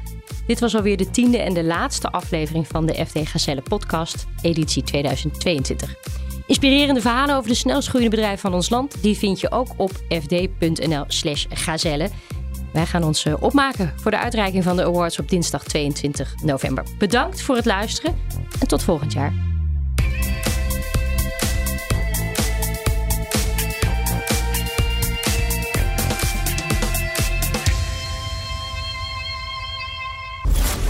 Dit 0.47 0.59
was 0.59 0.75
alweer 0.75 0.97
de 0.97 1.09
tiende 1.09 1.37
en 1.37 1.53
de 1.53 1.63
laatste 1.63 2.09
aflevering 2.09 2.67
van 2.67 2.85
de 2.85 3.05
FD 3.05 3.27
Gazelle 3.27 3.61
podcast, 3.61 4.25
editie 4.41 4.83
2022. 4.83 6.28
Inspirerende 6.49 7.01
verhalen 7.01 7.35
over 7.35 7.49
de 7.49 7.55
snelst 7.55 7.87
groeiende 7.87 8.15
bedrijven 8.15 8.39
van 8.39 8.53
ons 8.53 8.69
land, 8.69 9.01
die 9.01 9.17
vind 9.17 9.39
je 9.39 9.51
ook 9.51 9.67
op 9.77 9.91
fd.nl/slash 10.09 11.45
gazelle. 11.49 12.09
Wij 12.73 12.85
gaan 12.85 13.03
ons 13.03 13.25
eh, 13.25 13.33
opmaken 13.39 13.93
voor 13.95 14.11
de 14.11 14.17
uitreiking 14.17 14.63
van 14.63 14.75
de 14.75 14.83
awards 14.83 15.19
op 15.19 15.29
dinsdag 15.29 15.63
22 15.63 16.35
november. 16.43 16.83
Bedankt 16.97 17.41
voor 17.41 17.55
het 17.55 17.65
luisteren 17.65 18.15
en 18.59 18.67
tot 18.67 18.83
volgend 18.83 19.13
jaar. 19.13 19.33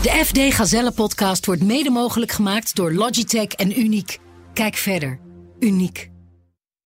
De 0.02 0.22
FD 0.26 0.54
Gazelle 0.54 0.92
podcast 0.92 1.46
wordt 1.46 1.64
mede 1.64 1.90
mogelijk 1.90 2.32
gemaakt 2.32 2.76
door 2.76 2.94
Logitech 2.94 3.48
en 3.48 3.80
Uniek. 3.80 4.20
Kijk 4.54 4.76
verder. 4.76 5.29
Uniek. 5.62 6.09